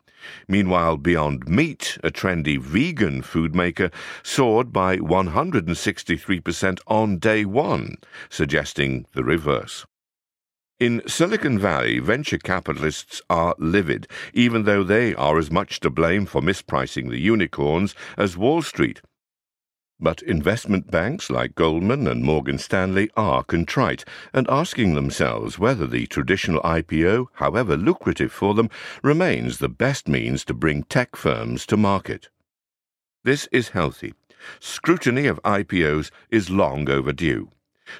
Meanwhile, 0.47 0.97
Beyond 0.97 1.47
Meat, 1.47 1.97
a 2.03 2.11
trendy 2.11 2.59
vegan 2.59 3.21
food 3.21 3.55
maker, 3.55 3.89
soared 4.23 4.71
by 4.71 4.97
163% 4.97 6.79
on 6.87 7.17
day 7.17 7.45
one, 7.45 7.97
suggesting 8.29 9.05
the 9.13 9.23
reverse. 9.23 9.85
In 10.79 11.07
Silicon 11.07 11.59
Valley, 11.59 11.99
venture 11.99 12.39
capitalists 12.39 13.21
are 13.29 13.53
livid, 13.59 14.07
even 14.33 14.63
though 14.63 14.83
they 14.83 15.13
are 15.13 15.37
as 15.37 15.51
much 15.51 15.79
to 15.81 15.91
blame 15.91 16.25
for 16.25 16.41
mispricing 16.41 17.09
the 17.09 17.19
unicorns 17.19 17.93
as 18.17 18.35
Wall 18.35 18.63
Street. 18.63 19.01
But 20.03 20.23
investment 20.23 20.89
banks 20.89 21.29
like 21.29 21.53
Goldman 21.53 22.07
and 22.07 22.23
Morgan 22.23 22.57
Stanley 22.57 23.11
are 23.15 23.43
contrite 23.43 24.03
and 24.33 24.49
asking 24.49 24.95
themselves 24.95 25.59
whether 25.59 25.85
the 25.85 26.07
traditional 26.07 26.59
IPO, 26.63 27.27
however 27.33 27.77
lucrative 27.77 28.31
for 28.31 28.55
them, 28.55 28.71
remains 29.03 29.59
the 29.59 29.69
best 29.69 30.07
means 30.07 30.43
to 30.45 30.55
bring 30.55 30.85
tech 30.85 31.15
firms 31.15 31.67
to 31.67 31.77
market. 31.77 32.29
This 33.23 33.47
is 33.51 33.69
healthy. 33.69 34.15
Scrutiny 34.59 35.27
of 35.27 35.39
IPOs 35.43 36.09
is 36.31 36.49
long 36.49 36.89
overdue. 36.89 37.51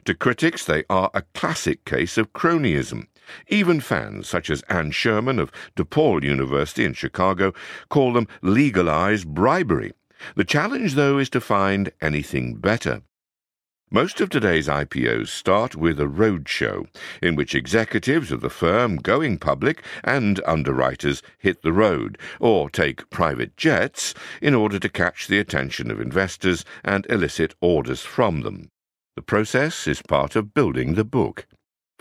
To 0.06 0.16
critics, 0.16 0.66
they 0.66 0.84
are 0.90 1.12
a 1.14 1.22
classic 1.36 1.86
case 1.86 2.18
of 2.18 2.34
cronyism. 2.34 3.06
Even 3.48 3.80
fans 3.80 4.28
such 4.28 4.50
as 4.50 4.64
Ann 4.64 4.90
Sherman 4.90 5.38
of 5.38 5.52
DePaul 5.76 6.24
University 6.24 6.84
in 6.84 6.94
Chicago 6.94 7.54
call 7.90 8.14
them 8.14 8.28
legalized 8.42 9.28
bribery 9.28 9.94
the 10.36 10.44
challenge, 10.44 10.96
though, 10.96 11.18
is 11.18 11.30
to 11.32 11.42
find 11.42 11.92
anything 12.02 12.56
better. 12.56 13.02
Most 13.94 14.22
of 14.22 14.30
today's 14.30 14.70
IPOs 14.70 15.28
start 15.28 15.76
with 15.76 16.00
a 16.00 16.06
roadshow 16.06 16.88
in 17.22 17.36
which 17.36 17.54
executives 17.54 18.32
of 18.32 18.40
the 18.40 18.50
firm 18.50 18.96
going 18.96 19.38
public 19.38 19.84
and 20.06 20.40
underwriters 20.46 21.22
hit 21.40 21.62
the 21.62 21.74
road 21.74 22.18
or 22.40 22.70
take 22.70 23.10
private 23.10 23.58
jets 23.58 24.14
in 24.42 24.54
order 24.54 24.80
to 24.80 24.88
catch 24.88 25.28
the 25.28 25.40
attention 25.40 25.92
of 25.92 26.00
investors 26.00 26.64
and 26.86 27.06
elicit 27.10 27.54
orders 27.60 28.02
from 28.02 28.42
them. 28.42 28.70
The 29.18 29.22
process 29.22 29.86
is 29.88 30.02
part 30.02 30.38
of 30.38 30.54
building 30.54 30.96
the 30.96 31.04
book. 31.04 31.46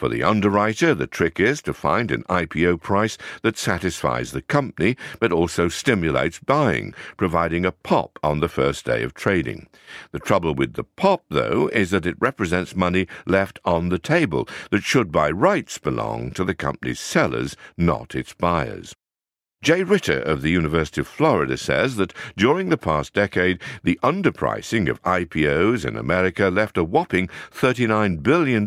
For 0.00 0.08
the 0.08 0.22
underwriter, 0.22 0.94
the 0.94 1.06
trick 1.06 1.38
is 1.38 1.60
to 1.60 1.74
find 1.74 2.10
an 2.10 2.22
IPO 2.22 2.80
price 2.80 3.18
that 3.42 3.58
satisfies 3.58 4.32
the 4.32 4.40
company 4.40 4.96
but 5.18 5.30
also 5.30 5.68
stimulates 5.68 6.38
buying, 6.38 6.94
providing 7.18 7.66
a 7.66 7.72
pop 7.72 8.18
on 8.22 8.40
the 8.40 8.48
first 8.48 8.86
day 8.86 9.02
of 9.02 9.12
trading. 9.12 9.68
The 10.12 10.18
trouble 10.18 10.54
with 10.54 10.72
the 10.72 10.84
pop, 10.84 11.24
though, 11.28 11.68
is 11.74 11.90
that 11.90 12.06
it 12.06 12.16
represents 12.18 12.74
money 12.74 13.08
left 13.26 13.58
on 13.66 13.90
the 13.90 13.98
table 13.98 14.48
that 14.70 14.84
should 14.84 15.12
by 15.12 15.30
rights 15.30 15.76
belong 15.76 16.30
to 16.30 16.44
the 16.44 16.54
company's 16.54 16.98
sellers, 16.98 17.54
not 17.76 18.14
its 18.14 18.32
buyers. 18.32 18.96
Jay 19.62 19.82
Ritter 19.82 20.20
of 20.20 20.40
the 20.40 20.48
University 20.48 21.02
of 21.02 21.06
Florida 21.06 21.54
says 21.54 21.96
that 21.96 22.14
during 22.34 22.70
the 22.70 22.78
past 22.78 23.12
decade, 23.12 23.60
the 23.82 24.00
underpricing 24.02 24.88
of 24.88 25.02
IPOs 25.02 25.84
in 25.84 25.98
America 25.98 26.48
left 26.48 26.78
a 26.78 26.84
whopping 26.84 27.28
$39 27.52 28.22
billion 28.22 28.66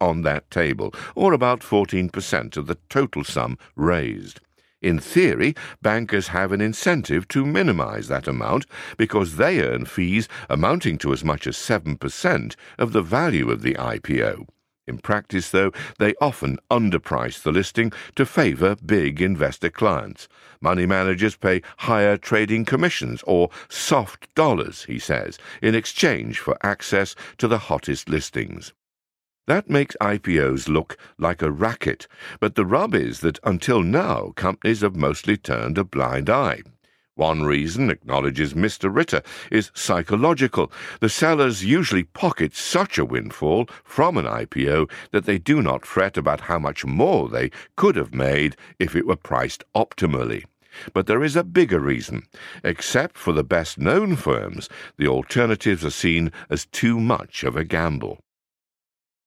on 0.00 0.22
that 0.22 0.48
table, 0.48 0.94
or 1.16 1.32
about 1.32 1.58
14% 1.58 2.56
of 2.56 2.68
the 2.68 2.78
total 2.88 3.24
sum 3.24 3.58
raised. 3.74 4.38
In 4.80 5.00
theory, 5.00 5.56
bankers 5.82 6.28
have 6.28 6.52
an 6.52 6.60
incentive 6.60 7.26
to 7.28 7.44
minimize 7.44 8.06
that 8.06 8.28
amount 8.28 8.64
because 8.96 9.38
they 9.38 9.60
earn 9.60 9.86
fees 9.86 10.28
amounting 10.48 10.98
to 10.98 11.12
as 11.12 11.24
much 11.24 11.48
as 11.48 11.56
7% 11.56 12.54
of 12.78 12.92
the 12.92 13.02
value 13.02 13.50
of 13.50 13.62
the 13.62 13.74
IPO. 13.74 14.46
In 14.88 14.96
practice, 14.96 15.50
though, 15.50 15.70
they 15.98 16.14
often 16.18 16.58
underprice 16.70 17.42
the 17.42 17.52
listing 17.52 17.92
to 18.16 18.24
favor 18.24 18.74
big 18.74 19.20
investor 19.20 19.68
clients. 19.68 20.28
Money 20.62 20.86
managers 20.86 21.36
pay 21.36 21.60
higher 21.78 22.16
trading 22.16 22.64
commissions 22.64 23.22
or 23.26 23.50
soft 23.68 24.34
dollars, 24.34 24.84
he 24.84 24.98
says, 24.98 25.38
in 25.60 25.74
exchange 25.74 26.38
for 26.38 26.56
access 26.62 27.14
to 27.36 27.46
the 27.46 27.58
hottest 27.58 28.08
listings. 28.08 28.72
That 29.46 29.68
makes 29.68 29.96
IPOs 30.00 30.68
look 30.68 30.96
like 31.18 31.42
a 31.42 31.50
racket, 31.50 32.06
but 32.40 32.54
the 32.54 32.66
rub 32.66 32.94
is 32.94 33.20
that 33.20 33.38
until 33.44 33.82
now 33.82 34.32
companies 34.36 34.80
have 34.80 34.96
mostly 34.96 35.36
turned 35.36 35.76
a 35.76 35.84
blind 35.84 36.30
eye. 36.30 36.62
One 37.18 37.42
reason, 37.42 37.90
acknowledges 37.90 38.54
Mr. 38.54 38.94
Ritter, 38.94 39.22
is 39.50 39.72
psychological. 39.74 40.70
The 41.00 41.08
sellers 41.08 41.64
usually 41.64 42.04
pocket 42.04 42.54
such 42.54 42.96
a 42.96 43.04
windfall 43.04 43.68
from 43.82 44.16
an 44.16 44.24
IPO 44.24 44.88
that 45.10 45.24
they 45.24 45.36
do 45.36 45.60
not 45.60 45.84
fret 45.84 46.16
about 46.16 46.42
how 46.42 46.60
much 46.60 46.84
more 46.84 47.28
they 47.28 47.50
could 47.74 47.96
have 47.96 48.14
made 48.14 48.54
if 48.78 48.94
it 48.94 49.04
were 49.04 49.16
priced 49.16 49.64
optimally. 49.74 50.44
But 50.92 51.08
there 51.08 51.24
is 51.24 51.34
a 51.34 51.42
bigger 51.42 51.80
reason. 51.80 52.22
Except 52.62 53.18
for 53.18 53.32
the 53.32 53.42
best 53.42 53.78
known 53.78 54.14
firms, 54.14 54.68
the 54.96 55.08
alternatives 55.08 55.84
are 55.84 55.90
seen 55.90 56.30
as 56.48 56.66
too 56.66 57.00
much 57.00 57.42
of 57.42 57.56
a 57.56 57.64
gamble. 57.64 58.20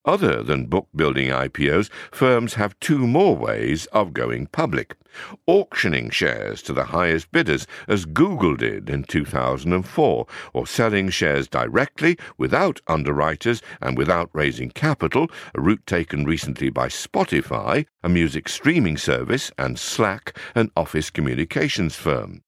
Other 0.04 0.42
than 0.42 0.66
book 0.66 0.88
building 0.96 1.30
IPOs, 1.30 1.92
firms 2.12 2.56
have 2.56 2.80
two 2.80 3.06
more 3.06 3.36
ways 3.36 3.86
of 3.88 4.14
going 4.16 4.48
public. 4.48 4.96
Auctioning 5.46 6.10
shares 6.10 6.64
to 6.64 6.74
the 6.74 6.86
highest 6.86 7.32
bidders, 7.32 7.68
as 7.88 8.06
Google 8.06 8.56
did 8.56 8.90
in 8.90 9.04
2004, 9.04 10.26
or 10.54 10.66
selling 10.66 11.10
shares 11.12 11.48
directly 11.48 12.18
without 12.36 12.82
underwriters 12.88 13.62
and 13.80 13.96
without 13.96 14.32
raising 14.34 14.72
capital, 14.72 15.28
a 15.54 15.62
route 15.62 15.86
taken 15.86 16.26
recently 16.26 16.72
by 16.72 16.88
Spotify, 16.88 17.86
a 18.02 18.10
music 18.10 18.50
streaming 18.50 18.98
service, 18.98 19.52
and 19.60 19.78
Slack, 19.78 20.36
an 20.56 20.72
office 20.76 21.12
communications 21.12 21.96
firm. 21.96 22.42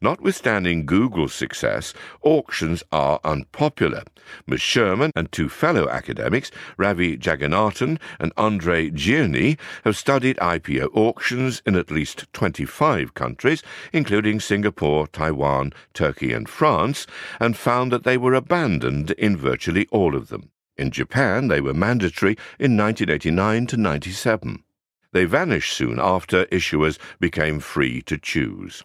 Notwithstanding 0.00 0.86
Google's 0.86 1.34
success, 1.34 1.92
auctions 2.22 2.84
are 2.92 3.18
unpopular. 3.24 4.04
Ms. 4.46 4.60
Sherman 4.60 5.10
and 5.16 5.32
two 5.32 5.48
fellow 5.48 5.88
academics, 5.88 6.52
Ravi 6.76 7.18
Jagannathan 7.18 7.98
and 8.20 8.32
Andre 8.36 8.90
Giannini, 8.90 9.58
have 9.82 9.96
studied 9.96 10.36
IPO 10.36 10.90
auctions 10.94 11.62
in 11.66 11.74
at 11.74 11.90
least 11.90 12.32
25 12.32 13.14
countries, 13.14 13.64
including 13.92 14.38
Singapore, 14.38 15.08
Taiwan, 15.08 15.72
Turkey, 15.94 16.32
and 16.32 16.48
France, 16.48 17.04
and 17.40 17.56
found 17.56 17.90
that 17.90 18.04
they 18.04 18.16
were 18.16 18.34
abandoned 18.34 19.10
in 19.12 19.36
virtually 19.36 19.88
all 19.90 20.14
of 20.14 20.28
them. 20.28 20.50
In 20.76 20.92
Japan, 20.92 21.48
they 21.48 21.60
were 21.60 21.74
mandatory 21.74 22.36
in 22.60 22.76
1989 22.76 23.66
to 23.66 23.76
97. 23.76 24.62
They 25.10 25.24
vanished 25.24 25.72
soon 25.72 25.98
after 25.98 26.44
issuers 26.46 26.98
became 27.18 27.58
free 27.58 28.00
to 28.02 28.16
choose. 28.16 28.84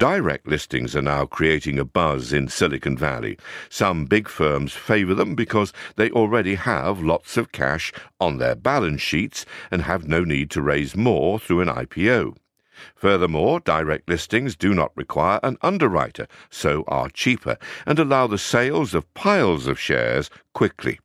Direct 0.00 0.46
listings 0.46 0.96
are 0.96 1.02
now 1.02 1.26
creating 1.26 1.78
a 1.78 1.84
buzz 1.84 2.32
in 2.32 2.48
Silicon 2.48 2.96
Valley. 2.96 3.36
Some 3.68 4.06
big 4.06 4.30
firms 4.30 4.72
favor 4.72 5.14
them 5.14 5.34
because 5.34 5.74
they 5.96 6.08
already 6.08 6.54
have 6.54 7.02
lots 7.02 7.36
of 7.36 7.52
cash 7.52 7.92
on 8.18 8.38
their 8.38 8.54
balance 8.54 9.02
sheets 9.02 9.44
and 9.70 9.82
have 9.82 10.08
no 10.08 10.24
need 10.24 10.50
to 10.52 10.62
raise 10.62 10.96
more 10.96 11.38
through 11.38 11.60
an 11.60 11.68
IPO. 11.68 12.34
Furthermore, 12.94 13.60
direct 13.60 14.08
listings 14.08 14.56
do 14.56 14.72
not 14.72 14.96
require 14.96 15.38
an 15.42 15.58
underwriter, 15.60 16.26
so 16.48 16.82
are 16.88 17.10
cheaper, 17.10 17.58
and 17.84 17.98
allow 17.98 18.26
the 18.26 18.38
sales 18.38 18.94
of 18.94 19.12
piles 19.12 19.66
of 19.66 19.78
shares 19.78 20.30
quickly. 20.54 20.98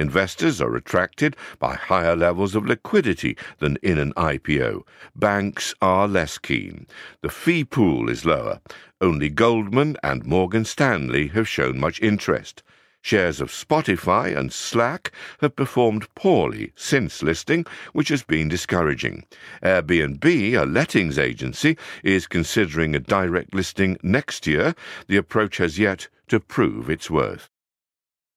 Investors 0.00 0.62
are 0.62 0.76
attracted 0.76 1.36
by 1.58 1.74
higher 1.74 2.16
levels 2.16 2.54
of 2.54 2.64
liquidity 2.64 3.36
than 3.58 3.76
in 3.82 3.98
an 3.98 4.14
IPO. 4.14 4.84
Banks 5.14 5.74
are 5.82 6.08
less 6.08 6.38
keen. 6.38 6.86
The 7.20 7.28
fee 7.28 7.64
pool 7.64 8.08
is 8.08 8.24
lower. 8.24 8.62
Only 9.02 9.28
Goldman 9.28 9.98
and 10.02 10.24
Morgan 10.24 10.64
Stanley 10.64 11.28
have 11.28 11.46
shown 11.46 11.78
much 11.78 12.00
interest. 12.00 12.62
Shares 13.02 13.42
of 13.42 13.50
Spotify 13.50 14.34
and 14.34 14.50
Slack 14.50 15.12
have 15.42 15.54
performed 15.54 16.08
poorly 16.14 16.72
since 16.76 17.22
listing, 17.22 17.66
which 17.92 18.08
has 18.08 18.22
been 18.22 18.48
discouraging. 18.48 19.26
Airbnb, 19.62 20.58
a 20.58 20.64
lettings 20.64 21.18
agency, 21.18 21.76
is 22.02 22.26
considering 22.26 22.94
a 22.94 23.00
direct 23.00 23.52
listing 23.52 23.98
next 24.02 24.46
year. 24.46 24.74
The 25.08 25.18
approach 25.18 25.58
has 25.58 25.78
yet 25.78 26.08
to 26.28 26.40
prove 26.40 26.88
its 26.88 27.10
worth. 27.10 27.49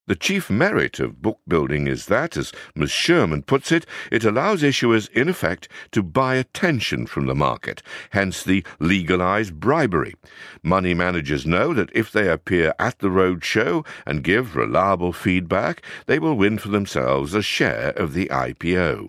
The 0.05 0.15
chief 0.15 0.49
merit 0.49 0.99
of 0.99 1.21
book 1.21 1.39
building 1.47 1.87
is 1.87 2.07
that, 2.07 2.35
as 2.35 2.51
Ms. 2.75 2.91
Sherman 2.91 3.41
puts 3.41 3.71
it, 3.71 3.85
it 4.11 4.25
allows 4.25 4.61
issuers, 4.61 5.09
in 5.11 5.29
effect, 5.29 5.69
to 5.91 6.03
buy 6.03 6.35
attention 6.35 7.05
from 7.07 7.25
the 7.25 7.33
market, 7.33 7.81
hence 8.09 8.43
the 8.43 8.65
legalized 8.81 9.61
bribery. 9.61 10.15
Money 10.61 10.93
managers 10.93 11.45
know 11.45 11.73
that 11.73 11.89
if 11.93 12.11
they 12.11 12.27
appear 12.27 12.73
at 12.79 12.99
the 12.99 13.09
road 13.09 13.45
show 13.45 13.85
and 14.05 14.25
give 14.25 14.57
reliable 14.57 15.13
feedback, 15.13 15.81
they 16.05 16.19
will 16.19 16.35
win 16.35 16.57
for 16.57 16.67
themselves 16.67 17.33
a 17.33 17.41
share 17.41 17.91
of 17.91 18.13
the 18.13 18.25
IPO. 18.25 19.07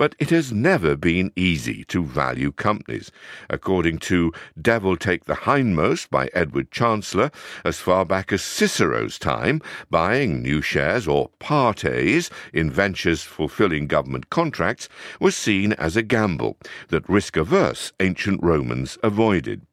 But 0.00 0.14
it 0.18 0.30
has 0.30 0.50
never 0.50 0.96
been 0.96 1.30
easy 1.36 1.84
to 1.88 2.02
value 2.02 2.52
companies. 2.52 3.12
According 3.50 3.98
to 3.98 4.32
Devil 4.58 4.96
Take 4.96 5.26
the 5.26 5.34
Hindmost 5.34 6.08
by 6.08 6.30
Edward 6.32 6.70
Chancellor, 6.70 7.30
as 7.66 7.80
far 7.80 8.06
back 8.06 8.32
as 8.32 8.40
Cicero's 8.40 9.18
time, 9.18 9.60
buying 9.90 10.40
new 10.40 10.62
shares 10.62 11.06
or 11.06 11.28
partes 11.38 12.30
in 12.54 12.70
ventures 12.70 13.24
fulfilling 13.24 13.88
government 13.88 14.30
contracts 14.30 14.88
was 15.20 15.36
seen 15.36 15.74
as 15.74 15.98
a 15.98 16.02
gamble 16.02 16.56
that 16.88 17.06
risk 17.06 17.36
averse 17.36 17.92
ancient 18.00 18.42
Romans 18.42 18.96
avoided. 19.02 19.66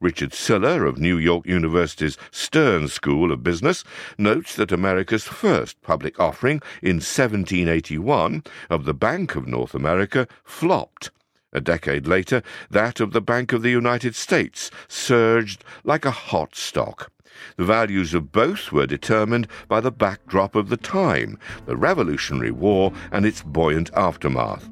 Richard 0.00 0.32
Sylla 0.32 0.82
of 0.82 0.98
New 0.98 1.18
York 1.18 1.46
University's 1.46 2.16
Stern 2.30 2.88
School 2.88 3.32
of 3.32 3.42
Business 3.42 3.84
notes 4.18 4.56
that 4.56 4.72
America's 4.72 5.24
first 5.24 5.80
public 5.82 6.18
offering 6.20 6.60
in 6.82 6.96
1781 6.96 8.44
of 8.70 8.84
the 8.84 8.94
Bank 8.94 9.36
of 9.36 9.46
North 9.46 9.74
America 9.74 10.26
flopped. 10.44 11.10
A 11.52 11.60
decade 11.60 12.06
later, 12.06 12.42
that 12.70 13.00
of 13.00 13.12
the 13.12 13.20
Bank 13.20 13.52
of 13.52 13.62
the 13.62 13.70
United 13.70 14.14
States 14.14 14.70
surged 14.88 15.64
like 15.84 16.04
a 16.04 16.10
hot 16.10 16.54
stock. 16.56 17.12
The 17.56 17.64
values 17.64 18.14
of 18.14 18.32
both 18.32 18.72
were 18.72 18.86
determined 18.86 19.48
by 19.68 19.80
the 19.80 19.90
backdrop 19.90 20.54
of 20.54 20.68
the 20.68 20.76
time, 20.76 21.38
the 21.66 21.76
Revolutionary 21.76 22.50
War 22.50 22.92
and 23.10 23.26
its 23.26 23.42
buoyant 23.42 23.90
aftermath. 23.94 24.68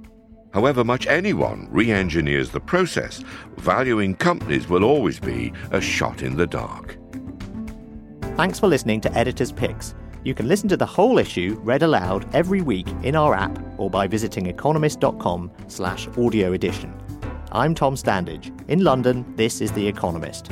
However 0.52 0.84
much 0.84 1.06
anyone 1.06 1.68
re 1.70 1.90
engineers 1.90 2.50
the 2.50 2.60
process, 2.60 3.22
valuing 3.56 4.14
companies 4.14 4.68
will 4.68 4.84
always 4.84 5.20
be 5.20 5.52
a 5.70 5.80
shot 5.80 6.22
in 6.22 6.36
the 6.36 6.46
dark. 6.46 6.96
Thanks 8.36 8.58
for 8.58 8.68
listening 8.68 9.00
to 9.02 9.16
Editor's 9.16 9.52
Picks. 9.52 9.94
You 10.24 10.34
can 10.34 10.48
listen 10.48 10.68
to 10.68 10.76
the 10.76 10.86
whole 10.86 11.18
issue 11.18 11.58
read 11.62 11.82
aloud 11.82 12.34
every 12.34 12.60
week 12.60 12.88
in 13.02 13.16
our 13.16 13.34
app 13.34 13.58
or 13.78 13.88
by 13.88 14.06
visiting 14.06 14.46
economist.com 14.46 15.50
slash 15.68 16.08
audio 16.18 16.52
edition. 16.52 16.94
I'm 17.52 17.74
Tom 17.74 17.94
Standage. 17.94 18.52
In 18.68 18.84
London, 18.84 19.24
this 19.36 19.60
is 19.60 19.72
The 19.72 19.86
Economist. 19.86 20.50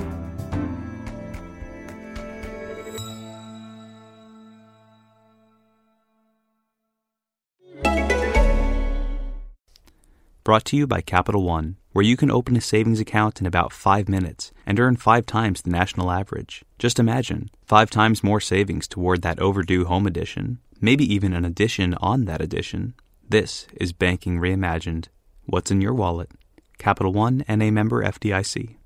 Brought 10.49 10.65
to 10.65 10.79
you 10.79 10.87
by 10.87 11.03
Capital 11.03 11.43
One, 11.43 11.77
where 11.93 12.03
you 12.03 12.17
can 12.17 12.31
open 12.31 12.57
a 12.57 12.63
savings 12.63 13.01
account 13.01 13.39
in 13.39 13.47
about 13.47 13.71
five 13.71 14.09
minutes 14.09 14.51
and 14.65 14.81
earn 14.81 14.97
five 14.97 15.27
times 15.27 15.61
the 15.61 15.69
national 15.69 16.11
average. 16.11 16.65
Just 16.79 16.99
imagine 16.99 17.51
five 17.67 17.91
times 17.91 18.25
more 18.25 18.41
savings 18.41 18.89
toward 18.89 19.21
that 19.21 19.39
overdue 19.41 19.85
home 19.85 20.07
edition. 20.07 20.61
maybe 20.81 21.05
even 21.05 21.35
an 21.35 21.45
addition 21.45 21.93
on 22.01 22.25
that 22.25 22.41
addition. 22.41 22.95
This 23.29 23.67
is 23.75 23.93
Banking 23.93 24.39
Reimagined. 24.39 25.09
What's 25.45 25.71
in 25.71 25.83
your 25.83 25.93
wallet? 25.93 26.31
Capital 26.79 27.13
One 27.13 27.45
and 27.47 27.63
a 27.63 27.71
member 27.71 28.03
FDIC. 28.03 28.78